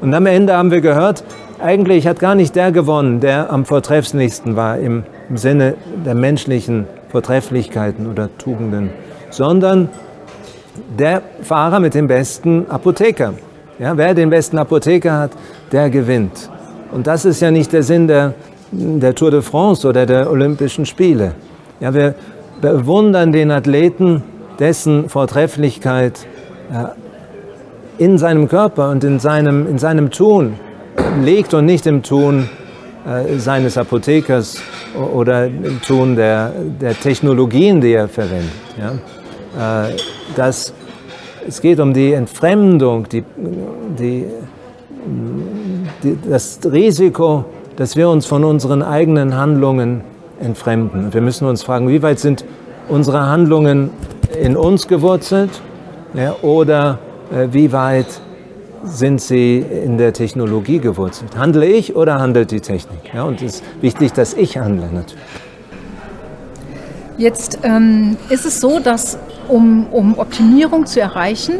Und 0.00 0.14
am 0.14 0.26
Ende 0.26 0.56
haben 0.56 0.70
wir 0.70 0.80
gehört, 0.80 1.24
eigentlich 1.60 2.06
hat 2.06 2.18
gar 2.18 2.34
nicht 2.34 2.54
der 2.56 2.72
gewonnen, 2.72 3.20
der 3.20 3.52
am 3.52 3.64
vortrefflichsten 3.64 4.56
war 4.56 4.78
im, 4.78 5.04
im 5.32 5.38
Sinne 5.38 5.76
der 6.04 6.14
menschlichen 6.14 6.86
Vortrefflichkeiten 7.08 8.06
oder 8.06 8.28
Tugenden, 8.36 8.90
sondern 9.30 9.88
der 10.98 11.22
Fahrer 11.40 11.80
mit 11.80 11.94
dem 11.94 12.06
besten 12.06 12.66
Apotheker. 12.68 13.32
Ja, 13.78 13.96
wer 13.96 14.12
den 14.12 14.28
besten 14.28 14.58
Apotheker 14.58 15.18
hat, 15.18 15.30
der 15.72 15.88
gewinnt. 15.88 16.50
Und 16.92 17.06
das 17.06 17.24
ist 17.24 17.40
ja 17.40 17.50
nicht 17.50 17.72
der 17.72 17.82
Sinn 17.82 18.08
der, 18.08 18.34
der 18.72 19.14
Tour 19.14 19.30
de 19.30 19.40
France 19.40 19.88
oder 19.88 20.04
der 20.04 20.30
Olympischen 20.30 20.84
Spiele. 20.84 21.32
Ja, 21.80 21.94
wir 21.94 22.14
bewundern 22.60 23.32
den 23.32 23.50
Athleten, 23.50 24.22
dessen 24.58 25.08
Vortrefflichkeit 25.08 26.26
in 27.96 28.18
seinem 28.18 28.48
Körper 28.48 28.90
und 28.90 29.02
in 29.02 29.18
seinem, 29.18 29.66
in 29.66 29.78
seinem 29.78 30.10
Tun 30.10 30.56
liegt 31.22 31.54
und 31.54 31.64
nicht 31.64 31.86
im 31.86 32.02
Tun 32.02 32.50
äh, 32.58 32.61
seines 33.36 33.76
Apothekers 33.76 34.62
oder 35.12 35.46
im 35.46 35.80
Tun 35.82 36.16
der, 36.16 36.52
der 36.80 36.94
Technologien, 36.94 37.80
die 37.80 37.92
er 37.92 38.08
verwendet. 38.08 38.52
Ja? 38.78 39.86
Äh, 39.86 39.96
das, 40.36 40.72
es 41.46 41.60
geht 41.60 41.80
um 41.80 41.92
die 41.92 42.12
Entfremdung, 42.12 43.08
die, 43.08 43.24
die, 43.98 44.26
die, 46.02 46.18
das 46.28 46.60
Risiko, 46.64 47.44
dass 47.76 47.96
wir 47.96 48.08
uns 48.08 48.26
von 48.26 48.44
unseren 48.44 48.82
eigenen 48.82 49.36
Handlungen 49.36 50.02
entfremden. 50.40 51.12
Wir 51.12 51.20
müssen 51.20 51.46
uns 51.46 51.62
fragen, 51.62 51.88
wie 51.88 52.02
weit 52.02 52.18
sind 52.18 52.44
unsere 52.88 53.26
Handlungen 53.26 53.90
in 54.40 54.56
uns 54.56 54.88
gewurzelt 54.88 55.50
ja, 56.14 56.34
oder 56.42 56.98
äh, 57.32 57.48
wie 57.52 57.72
weit 57.72 58.06
sind 58.84 59.20
sie 59.20 59.58
in 59.58 59.98
der 59.98 60.12
Technologie 60.12 60.78
gewurzelt. 60.78 61.36
Handle 61.36 61.66
ich 61.66 61.96
oder 61.96 62.18
handelt 62.18 62.50
die 62.50 62.60
Technik? 62.60 63.14
Ja, 63.14 63.24
und 63.24 63.40
es 63.42 63.56
ist 63.56 63.64
wichtig, 63.80 64.12
dass 64.12 64.34
ich 64.34 64.58
handle 64.58 64.86
natürlich. 64.86 65.16
Jetzt 67.18 67.58
ähm, 67.62 68.16
ist 68.30 68.46
es 68.46 68.60
so, 68.60 68.80
dass 68.80 69.18
um, 69.48 69.86
um 69.92 70.18
Optimierung 70.18 70.86
zu 70.86 71.00
erreichen, 71.00 71.54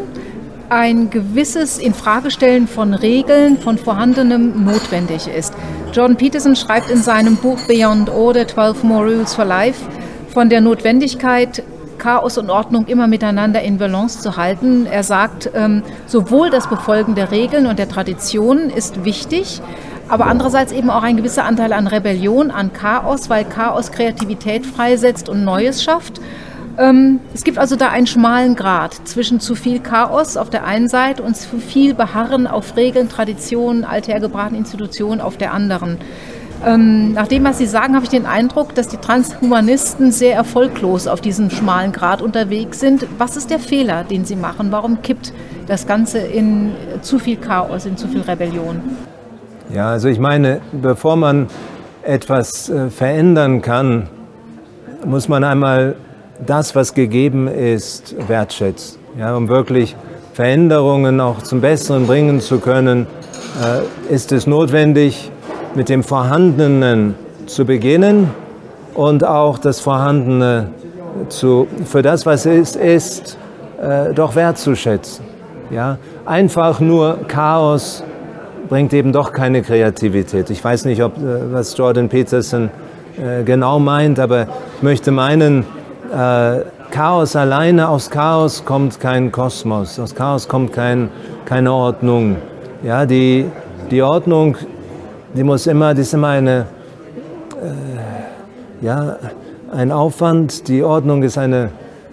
ein 0.69 1.09
gewisses 1.09 1.77
Infragestellen 1.77 2.67
von 2.67 2.93
Regeln, 2.93 3.57
von 3.59 3.77
Vorhandenem 3.77 4.65
notwendig 4.65 5.27
ist. 5.27 5.53
Jordan 5.93 6.17
Peterson 6.17 6.55
schreibt 6.55 6.89
in 6.89 6.97
seinem 6.97 7.35
Buch 7.35 7.59
Beyond 7.67 8.09
Order 8.09 8.47
12 8.47 8.83
More 8.83 9.05
Rules 9.05 9.35
for 9.35 9.45
Life 9.45 9.85
von 10.33 10.49
der 10.49 10.61
Notwendigkeit, 10.61 11.63
Chaos 12.03 12.37
und 12.37 12.49
Ordnung 12.49 12.85
immer 12.87 13.07
miteinander 13.07 13.61
in 13.61 13.77
Balance 13.77 14.19
zu 14.19 14.35
halten. 14.35 14.85
Er 14.85 15.03
sagt, 15.03 15.49
ähm, 15.55 15.83
sowohl 16.05 16.49
das 16.49 16.67
Befolgen 16.67 17.15
der 17.15 17.31
Regeln 17.31 17.65
und 17.65 17.79
der 17.79 17.87
Traditionen 17.87 18.69
ist 18.69 19.05
wichtig, 19.05 19.61
aber 20.09 20.25
andererseits 20.25 20.73
eben 20.73 20.89
auch 20.89 21.03
ein 21.03 21.15
gewisser 21.15 21.45
Anteil 21.45 21.71
an 21.71 21.87
Rebellion, 21.87 22.51
an 22.51 22.73
Chaos, 22.73 23.29
weil 23.29 23.45
Chaos 23.45 23.93
Kreativität 23.93 24.65
freisetzt 24.65 25.29
und 25.29 25.45
Neues 25.45 25.81
schafft. 25.81 26.19
Ähm, 26.77 27.21
es 27.33 27.45
gibt 27.45 27.57
also 27.57 27.77
da 27.77 27.89
einen 27.89 28.07
schmalen 28.07 28.55
Grad 28.55 29.07
zwischen 29.07 29.39
zu 29.39 29.55
viel 29.55 29.79
Chaos 29.79 30.35
auf 30.35 30.49
der 30.49 30.65
einen 30.65 30.89
Seite 30.89 31.23
und 31.23 31.37
zu 31.37 31.59
viel 31.59 31.93
Beharren 31.93 32.47
auf 32.47 32.75
Regeln, 32.75 33.07
Traditionen, 33.07 33.85
althergebrachten 33.85 34.57
Institutionen 34.57 35.21
auf 35.21 35.37
der 35.37 35.53
anderen. 35.53 35.99
Ähm, 36.65 37.11
nach 37.13 37.27
dem, 37.27 37.43
was 37.43 37.57
Sie 37.57 37.65
sagen, 37.65 37.95
habe 37.95 38.05
ich 38.05 38.09
den 38.09 38.25
Eindruck, 38.25 38.73
dass 38.73 38.87
die 38.87 38.97
Transhumanisten 38.97 40.11
sehr 40.11 40.35
erfolglos 40.35 41.07
auf 41.07 41.19
diesem 41.19 41.49
schmalen 41.49 41.91
Grad 41.91 42.21
unterwegs 42.21 42.79
sind. 42.79 43.05
Was 43.17 43.35
ist 43.35 43.49
der 43.49 43.59
Fehler, 43.59 44.03
den 44.05 44.23
Sie 44.23 44.37
machen? 44.37 44.71
Warum 44.71 45.01
kippt 45.01 45.33
das 45.67 45.87
Ganze 45.87 46.19
in 46.19 46.71
zu 47.01 47.19
viel 47.19 47.35
Chaos, 47.37 47.85
in 47.85 47.97
zu 47.97 48.07
viel 48.07 48.21
Rebellion? 48.21 48.81
Ja, 49.73 49.89
also 49.89 50.07
ich 50.07 50.19
meine, 50.19 50.61
bevor 50.71 51.15
man 51.17 51.47
etwas 52.03 52.69
äh, 52.69 52.89
verändern 52.89 53.61
kann, 53.61 54.07
muss 55.05 55.27
man 55.27 55.43
einmal 55.43 55.95
das, 56.45 56.75
was 56.75 56.93
gegeben 56.93 57.47
ist, 57.47 58.15
wertschätzen. 58.27 58.99
Ja, 59.17 59.35
um 59.35 59.49
wirklich 59.49 59.95
Veränderungen 60.33 61.19
auch 61.19 61.41
zum 61.41 61.61
Besseren 61.61 62.07
bringen 62.07 62.39
zu 62.39 62.59
können, 62.59 63.05
äh, 63.61 64.13
ist 64.13 64.31
es 64.31 64.47
notwendig, 64.47 65.31
mit 65.75 65.89
dem 65.89 66.03
Vorhandenen 66.03 67.15
zu 67.45 67.65
beginnen 67.65 68.29
und 68.93 69.25
auch 69.25 69.57
das 69.57 69.79
Vorhandene 69.79 70.69
zu, 71.29 71.67
für 71.85 72.01
das, 72.01 72.25
was 72.25 72.45
es 72.45 72.75
ist, 72.75 73.37
äh, 73.81 74.13
doch 74.13 74.35
wertzuschätzen. 74.35 75.25
Ja? 75.71 75.97
Einfach 76.25 76.79
nur 76.79 77.19
Chaos 77.27 78.03
bringt 78.69 78.93
eben 78.93 79.11
doch 79.11 79.31
keine 79.31 79.61
Kreativität. 79.61 80.49
Ich 80.49 80.63
weiß 80.63 80.85
nicht, 80.85 81.03
ob, 81.03 81.17
äh, 81.17 81.51
was 81.51 81.75
Jordan 81.77 82.09
Peterson 82.09 82.69
äh, 83.17 83.43
genau 83.43 83.79
meint, 83.79 84.19
aber 84.19 84.47
ich 84.77 84.83
möchte 84.83 85.11
meinen, 85.11 85.65
äh, 86.11 86.61
Chaos 86.91 87.35
alleine, 87.35 87.89
aus 87.89 88.11
Chaos 88.11 88.65
kommt 88.65 88.99
kein 88.99 89.31
Kosmos, 89.31 89.99
aus 89.99 90.13
Chaos 90.13 90.47
kommt 90.47 90.73
kein, 90.73 91.09
keine 91.45 91.73
Ordnung. 91.73 92.35
Ja, 92.83 93.07
die, 93.07 93.47
die 93.89 94.03
Ordnung 94.03 94.57
die 95.33 95.43
muss 95.43 95.67
immer, 95.67 95.93
die 95.93 96.01
ist 96.01 96.13
immer 96.13 96.29
eine, 96.29 96.65
äh, 97.61 98.85
ja, 98.85 99.17
ein 99.71 99.91
Aufwand. 99.91 100.67
Die 100.67 100.83
Ordnung 100.83 101.23
ist 101.23 101.37
eine, 101.37 101.69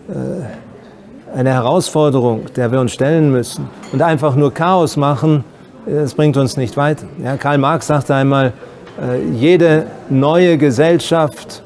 äh, 0.08 1.36
eine 1.36 1.52
Herausforderung, 1.52 2.46
der 2.56 2.72
wir 2.72 2.80
uns 2.80 2.92
stellen 2.92 3.30
müssen. 3.30 3.68
Und 3.92 4.02
einfach 4.02 4.34
nur 4.36 4.52
Chaos 4.52 4.96
machen, 4.96 5.44
das 5.86 6.14
bringt 6.14 6.36
uns 6.36 6.56
nicht 6.56 6.76
weiter. 6.76 7.06
Ja, 7.22 7.36
Karl 7.36 7.58
Marx 7.58 7.86
sagte 7.86 8.14
einmal, 8.14 8.52
äh, 9.00 9.22
jede 9.32 9.86
neue 10.08 10.58
Gesellschaft 10.58 11.62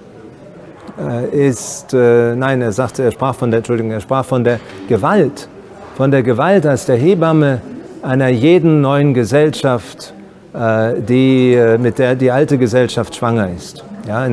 äh, 0.98 1.48
ist, 1.48 1.94
äh, 1.94 2.34
nein, 2.34 2.62
er 2.62 2.72
sagte, 2.72 3.02
er 3.02 3.12
sprach 3.12 3.34
von 3.34 3.50
der, 3.50 3.58
Entschuldigung, 3.58 3.92
er 3.92 4.00
sprach 4.00 4.24
von 4.24 4.44
der 4.44 4.60
Gewalt, 4.88 5.48
von 5.96 6.10
der 6.10 6.22
Gewalt 6.22 6.66
als 6.66 6.86
der 6.86 6.96
Hebamme 6.96 7.60
einer 8.02 8.28
jeden 8.28 8.80
neuen 8.80 9.14
Gesellschaft 9.14 10.14
die, 10.54 11.54
äh, 11.54 11.78
mit 11.78 11.98
der 11.98 12.14
die 12.14 12.30
alte 12.30 12.58
Gesellschaft 12.58 13.16
schwanger 13.16 13.50
ist. 13.50 13.84
Ja, 14.06 14.26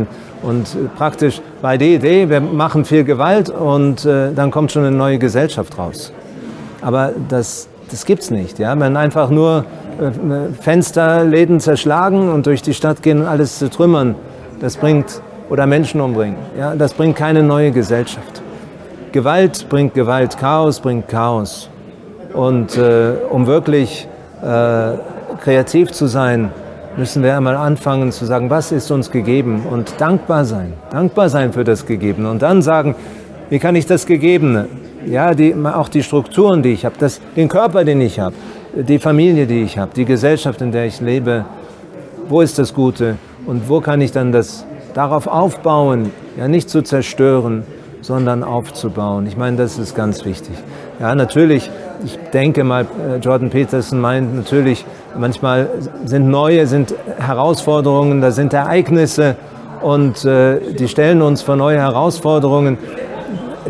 und 0.44 0.96
praktisch 0.98 1.42
bei 1.62 1.78
der 1.78 1.88
Idee, 1.90 2.30
wir 2.30 2.42
machen 2.42 2.84
viel 2.86 3.04
Gewalt 3.04 3.50
und 3.50 4.06
äh, 4.06 4.34
dann 4.34 4.50
kommt 4.52 4.72
schon 4.72 4.84
eine 4.84 4.96
neue 4.96 5.20
Gesellschaft 5.20 5.78
raus. 5.78 6.12
Aber 6.82 7.12
das, 7.30 7.70
das 7.90 8.06
gibt 8.06 8.24
es 8.24 8.32
nicht. 8.32 8.58
Ja? 8.58 8.76
Man 8.76 8.98
einfach 8.98 9.30
nur 9.30 9.66
äh, 10.00 10.54
Fensterläden 10.60 11.60
zerschlagen 11.60 12.30
und 12.32 12.48
durch 12.48 12.62
die 12.64 12.74
Stadt 12.74 13.04
gehen 13.04 13.22
und 13.22 13.28
alles 13.28 13.60
zertrümmern, 13.60 14.16
das 14.60 14.78
bringt, 14.78 15.22
oder 15.50 15.68
Menschen 15.68 16.02
umbringen, 16.02 16.38
ja? 16.58 16.76
das 16.76 16.94
bringt 16.94 17.16
keine 17.16 17.44
neue 17.44 17.72
Gesellschaft. 17.72 18.42
Gewalt 19.12 19.68
bringt 19.70 19.94
Gewalt, 19.94 20.38
Chaos 20.38 20.80
bringt 20.80 21.08
Chaos. 21.08 21.70
Und 22.34 22.78
äh, 22.78 23.12
um 23.30 23.46
wirklich 23.46 24.08
äh, 24.42 24.94
kreativ 25.42 25.92
zu 25.92 26.08
sein, 26.08 26.52
müssen 26.98 27.24
wir 27.24 27.36
einmal 27.36 27.56
anfangen 27.56 28.12
zu 28.12 28.26
sagen, 28.26 28.50
was 28.50 28.72
ist 28.72 28.92
uns 28.92 29.12
gegeben 29.12 29.64
und 29.70 30.00
dankbar 30.00 30.46
sein. 30.46 30.74
Dankbar 30.92 31.30
sein 31.30 31.52
für 31.52 31.64
das 31.64 31.86
Gegebene 31.86 32.30
und 32.30 32.42
dann 32.42 32.62
sagen, 32.62 32.96
wie 33.50 33.60
kann 33.60 33.76
ich 33.76 33.86
das 33.86 34.06
Gegebene, 34.06 34.68
ja, 35.06 35.34
die, 35.34 35.56
auch 35.56 35.90
die 35.90 36.04
Strukturen, 36.04 36.62
die 36.62 36.74
ich 36.74 36.86
habe, 36.86 36.96
den 37.36 37.50
Körper, 37.50 37.84
den 37.84 38.02
ich 38.02 38.20
habe, 38.20 38.36
die 38.74 39.00
Familie, 39.00 39.48
die 39.48 39.64
ich 39.64 39.78
habe, 39.78 39.92
die 39.96 40.06
Gesellschaft, 40.06 40.62
in 40.62 40.72
der 40.72 40.86
ich 40.86 41.02
lebe, 41.02 41.46
wo 42.30 42.42
ist 42.42 42.60
das 42.60 42.74
Gute 42.74 43.18
und 43.46 43.68
wo 43.68 43.82
kann 43.82 44.00
ich 44.00 44.12
dann 44.12 44.32
das 44.32 44.66
darauf 44.94 45.28
aufbauen, 45.28 46.12
ja, 46.38 46.48
nicht 46.48 46.70
zu 46.70 46.82
zerstören, 46.84 47.64
sondern 48.02 48.44
aufzubauen. 48.44 49.28
Ich 49.28 49.38
meine, 49.38 49.58
das 49.58 49.78
ist 49.78 49.96
ganz 49.96 50.26
wichtig. 50.26 50.56
Ja, 51.00 51.16
natürlich, 51.16 51.70
ich 52.06 52.18
denke 52.34 52.64
mal, 52.64 52.86
äh, 52.86 53.18
Jordan 53.18 53.50
Peterson 53.50 54.00
meint 54.00 54.36
natürlich, 54.36 54.86
manchmal 55.18 55.70
sind 56.06 56.30
neue, 56.30 56.68
sind 56.68 56.94
Herausforderungen, 57.18 58.22
da 58.22 58.32
sind 58.32 58.54
Ereignisse 58.54 59.36
und 59.82 60.24
äh, 60.26 60.60
die 60.78 60.88
stellen 60.88 61.22
uns 61.22 61.42
vor 61.42 61.56
neue 61.56 61.80
Herausforderungen. 61.80 62.78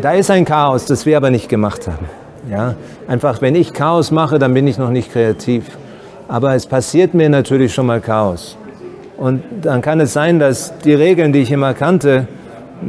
Da 0.00 0.12
ist 0.12 0.30
ein 0.30 0.44
Chaos, 0.44 0.86
das 0.86 1.06
wir 1.06 1.16
aber 1.16 1.30
nicht 1.30 1.48
gemacht 1.48 1.86
haben. 1.86 2.06
Ja? 2.50 2.74
Einfach, 3.08 3.40
wenn 3.40 3.54
ich 3.54 3.72
Chaos 3.72 4.10
mache, 4.10 4.38
dann 4.38 4.54
bin 4.54 4.66
ich 4.66 4.78
noch 4.78 4.90
nicht 4.90 5.12
kreativ. 5.12 5.64
Aber 6.28 6.54
es 6.54 6.66
passiert 6.66 7.14
mir 7.14 7.28
natürlich 7.28 7.74
schon 7.74 7.86
mal 7.86 8.00
Chaos. 8.00 8.56
Und 9.16 9.42
dann 9.62 9.82
kann 9.82 10.00
es 10.00 10.12
sein, 10.12 10.38
dass 10.38 10.76
die 10.78 10.94
Regeln, 10.94 11.32
die 11.32 11.40
ich 11.42 11.52
immer 11.52 11.74
kannte, 11.74 12.26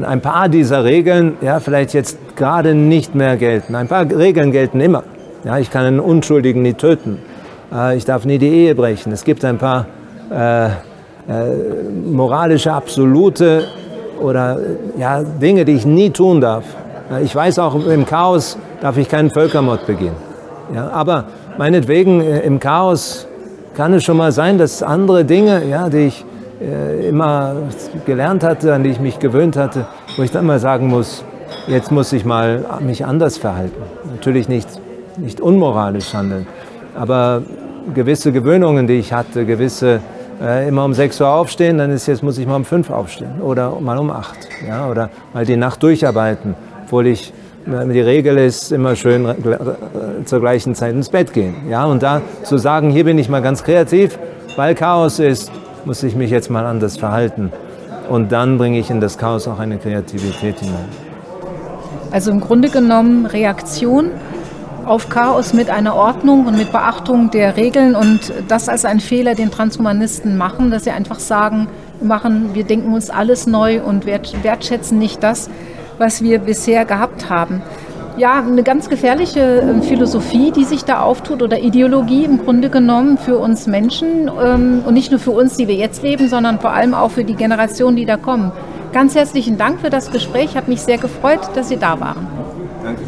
ein 0.01 0.21
paar 0.21 0.49
dieser 0.49 0.83
Regeln 0.83 1.37
ja, 1.41 1.59
vielleicht 1.59 1.93
jetzt 1.93 2.17
gerade 2.35 2.73
nicht 2.73 3.13
mehr 3.13 3.37
gelten. 3.37 3.75
Ein 3.75 3.87
paar 3.87 4.09
Regeln 4.09 4.51
gelten 4.51 4.79
immer. 4.79 5.03
Ja, 5.43 5.59
ich 5.59 5.69
kann 5.69 5.85
einen 5.85 5.99
Unschuldigen 5.99 6.61
nie 6.61 6.73
töten. 6.73 7.19
Äh, 7.73 7.97
ich 7.97 8.05
darf 8.05 8.25
nie 8.25 8.37
die 8.37 8.49
Ehe 8.49 8.75
brechen. 8.75 9.11
Es 9.11 9.23
gibt 9.23 9.43
ein 9.45 9.57
paar 9.57 9.85
äh, 10.31 10.65
äh, 10.65 10.69
moralische 12.05 12.71
Absolute 12.71 13.65
oder 14.19 14.59
ja, 14.97 15.23
Dinge, 15.23 15.65
die 15.65 15.73
ich 15.73 15.85
nie 15.85 16.09
tun 16.09 16.41
darf. 16.41 16.63
Ich 17.21 17.35
weiß 17.35 17.59
auch, 17.59 17.75
im 17.85 18.05
Chaos 18.05 18.57
darf 18.81 18.97
ich 18.97 19.09
keinen 19.09 19.29
Völkermord 19.29 19.85
begehen. 19.85 20.15
Ja, 20.73 20.89
aber 20.89 21.25
meinetwegen 21.57 22.21
äh, 22.21 22.39
im 22.41 22.59
Chaos 22.59 23.27
kann 23.75 23.93
es 23.93 24.03
schon 24.03 24.17
mal 24.17 24.31
sein, 24.31 24.57
dass 24.57 24.83
andere 24.83 25.25
Dinge, 25.25 25.65
ja, 25.65 25.89
die 25.89 26.07
ich 26.07 26.25
äh, 26.61 27.09
immer 27.09 27.55
gelernt 28.05 28.43
hatte, 28.43 28.73
an 28.73 28.83
die 28.83 28.91
ich 28.91 28.99
mich 28.99 29.19
gewöhnt 29.19 29.57
hatte, 29.57 29.85
wo 30.15 30.23
ich 30.23 30.31
dann 30.31 30.45
mal 30.45 30.59
sagen 30.59 30.87
muss, 30.87 31.23
jetzt 31.67 31.91
muss 31.91 32.13
ich 32.13 32.25
mal 32.25 32.65
mich 32.79 33.05
anders 33.05 33.37
verhalten. 33.37 33.81
Natürlich 34.11 34.47
nicht, 34.47 34.67
nicht 35.17 35.41
unmoralisch 35.41 36.13
handeln, 36.13 36.47
aber 36.95 37.43
gewisse 37.93 38.31
Gewöhnungen, 38.31 38.87
die 38.87 38.93
ich 38.93 39.13
hatte, 39.13 39.45
gewisse 39.45 40.01
äh, 40.41 40.67
immer 40.67 40.85
um 40.85 40.93
6 40.93 41.21
Uhr 41.21 41.29
aufstehen, 41.29 41.77
dann 41.77 41.91
ist 41.91 42.07
jetzt 42.07 42.23
muss 42.23 42.37
ich 42.37 42.47
mal 42.47 42.55
um 42.55 42.65
5 42.65 42.89
aufstehen 42.89 43.41
oder 43.41 43.79
mal 43.79 43.97
um 43.97 44.11
8 44.11 44.35
ja, 44.67 44.87
oder 44.89 45.09
mal 45.33 45.45
die 45.45 45.57
Nacht 45.57 45.81
durcharbeiten, 45.83 46.55
obwohl 46.85 47.07
ich 47.07 47.33
die 47.65 48.01
Regel 48.01 48.37
ist 48.37 48.71
immer 48.73 48.95
schön 48.95 49.25
zur 50.25 50.39
gleichen 50.41 50.75
Zeit 50.75 50.93
ins 50.93 51.07
Bett 51.07 51.31
gehen. 51.31 51.55
Ja, 51.69 51.85
und 51.85 52.03
da 52.03 52.21
zu 52.43 52.57
sagen, 52.57 52.89
hier 52.89 53.05
bin 53.05 53.17
ich 53.17 53.29
mal 53.29 53.41
ganz 53.41 53.63
kreativ, 53.63 54.19
weil 54.57 54.75
Chaos 54.75 55.19
ist, 55.19 55.49
muss 55.85 56.03
ich 56.03 56.15
mich 56.15 56.29
jetzt 56.29 56.49
mal 56.49 56.65
anders 56.65 56.97
verhalten. 56.97 57.53
Und 58.09 58.33
dann 58.33 58.57
bringe 58.57 58.79
ich 58.79 58.89
in 58.89 58.99
das 58.99 59.17
Chaos 59.17 59.47
auch 59.47 59.59
eine 59.59 59.77
Kreativität 59.77 60.59
hinein. 60.59 60.89
Also 62.11 62.31
im 62.31 62.41
Grunde 62.41 62.69
genommen 62.69 63.25
Reaktion 63.25 64.11
auf 64.85 65.09
Chaos 65.09 65.53
mit 65.53 65.69
einer 65.69 65.95
Ordnung 65.95 66.45
und 66.45 66.57
mit 66.57 66.71
Beachtung 66.71 67.31
der 67.31 67.57
Regeln 67.57 67.95
und 67.95 68.33
das 68.47 68.69
als 68.69 68.85
ein 68.85 68.99
Fehler, 68.99 69.35
den 69.35 69.51
Transhumanisten 69.51 70.37
machen, 70.37 70.71
dass 70.71 70.83
sie 70.83 70.91
einfach 70.91 71.19
sagen, 71.19 71.67
machen, 72.01 72.51
wir 72.53 72.63
denken 72.63 72.93
uns 72.93 73.09
alles 73.09 73.47
neu 73.47 73.81
und 73.81 74.05
wertschätzen 74.05 74.97
nicht 74.97 75.23
das, 75.23 75.49
was 75.97 76.21
wir 76.21 76.39
bisher 76.39 76.85
gehabt 76.85 77.29
haben 77.29 77.61
ja, 78.17 78.43
eine 78.43 78.63
ganz 78.63 78.89
gefährliche 78.89 79.39
ähm, 79.39 79.81
Philosophie, 79.81 80.51
die 80.51 80.63
sich 80.65 80.85
da 80.85 81.01
auftut 81.01 81.41
oder 81.41 81.59
Ideologie 81.59 82.25
im 82.25 82.43
Grunde 82.43 82.69
genommen 82.69 83.17
für 83.17 83.37
uns 83.37 83.67
Menschen 83.67 84.29
ähm, 84.41 84.83
und 84.85 84.93
nicht 84.93 85.11
nur 85.11 85.19
für 85.19 85.31
uns, 85.31 85.57
die 85.57 85.67
wir 85.67 85.75
jetzt 85.75 86.03
leben, 86.03 86.27
sondern 86.27 86.59
vor 86.59 86.71
allem 86.71 86.93
auch 86.93 87.11
für 87.11 87.23
die 87.23 87.35
Generationen, 87.35 87.95
die 87.95 88.05
da 88.05 88.17
kommen. 88.17 88.51
Ganz 88.91 89.15
herzlichen 89.15 89.57
Dank 89.57 89.81
für 89.81 89.89
das 89.89 90.11
Gespräch. 90.11 90.51
Ich 90.51 90.57
habe 90.57 90.69
mich 90.69 90.81
sehr 90.81 90.97
gefreut, 90.97 91.41
dass 91.55 91.69
Sie 91.69 91.77
da 91.77 91.99
waren. 91.99 92.27
Danke. 92.83 93.01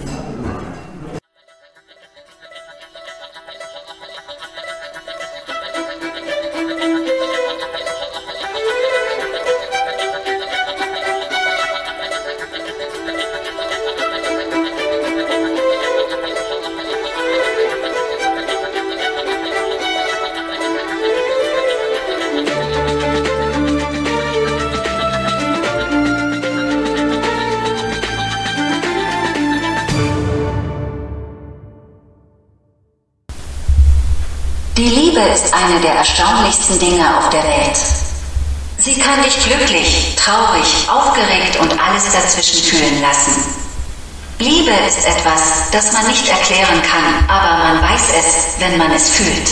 Erstaunlichsten 36.05 36.77
Dinge 36.77 37.17
auf 37.17 37.29
der 37.29 37.43
Welt. 37.43 37.77
Sie 38.77 38.93
kann 38.93 39.23
dich 39.23 39.43
glücklich, 39.43 40.15
traurig, 40.15 40.87
aufgeregt 40.87 41.57
und 41.59 41.71
alles 41.81 42.03
dazwischen 42.13 42.61
fühlen 42.61 43.01
lassen. 43.01 43.33
Liebe 44.37 44.71
ist 44.87 45.07
etwas, 45.07 45.71
das 45.71 45.93
man 45.93 46.05
nicht 46.07 46.27
erklären 46.27 46.81
kann, 46.83 47.27
aber 47.27 47.63
man 47.63 47.81
weiß 47.81 48.03
es, 48.19 48.59
wenn 48.59 48.77
man 48.77 48.91
es 48.91 49.09
fühlt. 49.09 49.49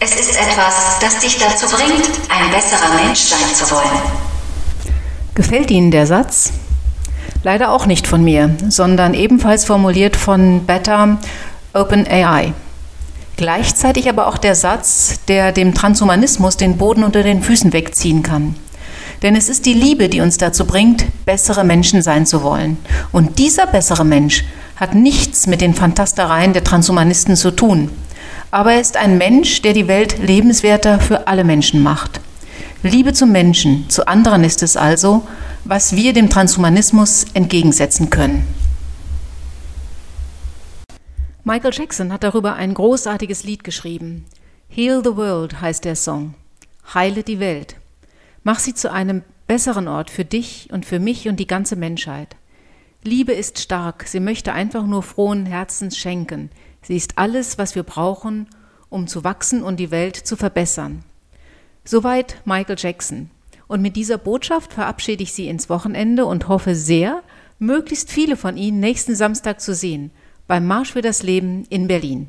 Es 0.00 0.14
ist 0.14 0.36
etwas, 0.38 0.98
das 1.00 1.20
dich 1.20 1.38
dazu 1.38 1.66
bringt, 1.74 2.04
ein 2.28 2.50
besserer 2.50 3.02
Mensch 3.02 3.20
sein 3.20 3.54
zu 3.54 3.70
wollen. 3.70 4.02
Gefällt 5.34 5.70
Ihnen 5.70 5.90
der 5.90 6.06
Satz? 6.06 6.52
Leider 7.44 7.70
auch 7.70 7.86
nicht 7.86 8.06
von 8.06 8.22
mir, 8.22 8.56
sondern 8.68 9.14
ebenfalls 9.14 9.64
formuliert 9.64 10.16
von 10.16 10.66
Better 10.66 11.16
OpenAI. 11.72 12.52
Gleichzeitig 13.36 14.08
aber 14.08 14.28
auch 14.28 14.38
der 14.38 14.54
Satz, 14.54 15.20
der 15.28 15.52
dem 15.52 15.74
Transhumanismus 15.74 16.56
den 16.56 16.78
Boden 16.78 17.04
unter 17.04 17.22
den 17.22 17.42
Füßen 17.42 17.74
wegziehen 17.74 18.22
kann. 18.22 18.54
Denn 19.22 19.36
es 19.36 19.50
ist 19.50 19.66
die 19.66 19.74
Liebe, 19.74 20.08
die 20.08 20.22
uns 20.22 20.38
dazu 20.38 20.66
bringt, 20.66 21.04
bessere 21.26 21.64
Menschen 21.64 22.00
sein 22.00 22.24
zu 22.24 22.42
wollen. 22.42 22.78
Und 23.12 23.38
dieser 23.38 23.66
bessere 23.66 24.04
Mensch 24.04 24.44
hat 24.76 24.94
nichts 24.94 25.46
mit 25.46 25.60
den 25.60 25.74
Fantastereien 25.74 26.54
der 26.54 26.64
Transhumanisten 26.64 27.36
zu 27.36 27.50
tun. 27.50 27.90
Aber 28.50 28.72
er 28.72 28.80
ist 28.80 28.96
ein 28.96 29.18
Mensch, 29.18 29.60
der 29.60 29.74
die 29.74 29.88
Welt 29.88 30.18
lebenswerter 30.18 30.98
für 30.98 31.28
alle 31.28 31.44
Menschen 31.44 31.82
macht. 31.82 32.20
Liebe 32.82 33.12
zum 33.12 33.32
Menschen, 33.32 33.86
zu 33.88 34.06
anderen 34.06 34.44
ist 34.44 34.62
es 34.62 34.76
also, 34.76 35.26
was 35.64 35.96
wir 35.96 36.12
dem 36.12 36.30
Transhumanismus 36.30 37.26
entgegensetzen 37.34 38.08
können. 38.08 38.46
Michael 41.48 41.70
Jackson 41.72 42.12
hat 42.12 42.24
darüber 42.24 42.54
ein 42.54 42.74
großartiges 42.74 43.44
Lied 43.44 43.62
geschrieben. 43.62 44.24
Heal 44.68 45.00
the 45.04 45.14
World 45.14 45.60
heißt 45.60 45.84
der 45.84 45.94
Song. 45.94 46.34
Heile 46.92 47.22
die 47.22 47.38
Welt. 47.38 47.76
Mach 48.42 48.58
sie 48.58 48.74
zu 48.74 48.90
einem 48.90 49.22
besseren 49.46 49.86
Ort 49.86 50.10
für 50.10 50.24
dich 50.24 50.70
und 50.72 50.84
für 50.84 50.98
mich 50.98 51.28
und 51.28 51.38
die 51.38 51.46
ganze 51.46 51.76
Menschheit. 51.76 52.34
Liebe 53.04 53.30
ist 53.30 53.60
stark, 53.60 54.08
sie 54.08 54.18
möchte 54.18 54.54
einfach 54.54 54.84
nur 54.86 55.04
frohen 55.04 55.46
Herzens 55.46 55.96
schenken. 55.96 56.50
Sie 56.82 56.96
ist 56.96 57.16
alles, 57.16 57.58
was 57.58 57.76
wir 57.76 57.84
brauchen, 57.84 58.48
um 58.88 59.06
zu 59.06 59.22
wachsen 59.22 59.62
und 59.62 59.76
die 59.76 59.92
Welt 59.92 60.16
zu 60.16 60.34
verbessern. 60.34 61.04
Soweit 61.84 62.42
Michael 62.44 62.74
Jackson. 62.76 63.30
Und 63.68 63.82
mit 63.82 63.94
dieser 63.94 64.18
Botschaft 64.18 64.72
verabschiede 64.72 65.22
ich 65.22 65.32
Sie 65.32 65.46
ins 65.46 65.70
Wochenende 65.70 66.26
und 66.26 66.48
hoffe 66.48 66.74
sehr, 66.74 67.22
möglichst 67.60 68.10
viele 68.10 68.36
von 68.36 68.56
Ihnen 68.56 68.80
nächsten 68.80 69.14
Samstag 69.14 69.60
zu 69.60 69.76
sehen– 69.76 70.10
beim 70.46 70.66
Marsch 70.66 70.92
für 70.92 71.02
das 71.02 71.22
Leben 71.22 71.64
in 71.68 71.88
Berlin. 71.88 72.28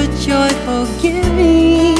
for 0.00 0.16
joyful 0.18 0.86
giving. 1.00 1.96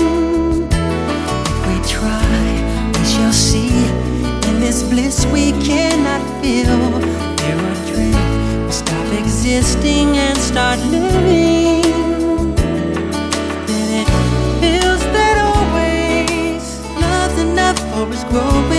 If 0.72 1.66
we 1.66 1.76
try, 1.86 2.90
we 2.94 3.04
shall 3.04 3.32
see. 3.32 3.68
In 4.48 4.60
this 4.60 4.82
bliss 4.82 5.26
we 5.26 5.52
cannot 5.68 6.22
feel. 6.40 6.78
Fear 7.38 7.58
or 7.68 7.76
dread, 7.88 8.66
we 8.66 8.72
stop 8.72 9.06
existing 9.12 10.16
and 10.16 10.38
start 10.38 10.78
living. 10.90 11.82
Then 13.68 13.88
it 14.02 14.08
feels 14.60 15.02
that 15.14 15.36
always 15.50 16.80
love's 17.02 17.38
enough 17.40 17.78
for 17.90 18.06
us 18.14 18.24
growing. 18.24 18.69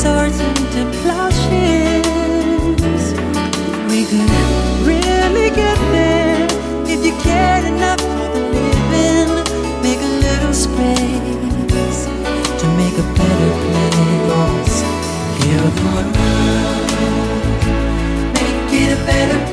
swords 0.00 0.40
into 0.40 0.82
plowshares. 1.02 2.00
We 3.90 4.00
could 4.08 4.30
really 4.88 5.50
get 5.50 5.78
there 5.92 6.46
if 6.88 7.04
you 7.04 7.12
cared 7.20 7.64
enough 7.66 8.00
for 8.00 8.28
the 8.34 8.42
living. 8.56 9.30
Make 9.82 10.00
a 10.00 10.12
little 10.26 10.54
space 10.54 11.98
to 12.60 12.66
make 12.80 12.96
a 12.96 13.06
better 13.20 13.52
place 13.66 14.76
here 15.40 15.64
upon 15.72 16.04
earth. 16.32 17.64
Make 18.40 18.72
it 18.82 18.90
a 18.96 19.00
better 19.04 19.38
place. 19.38 19.49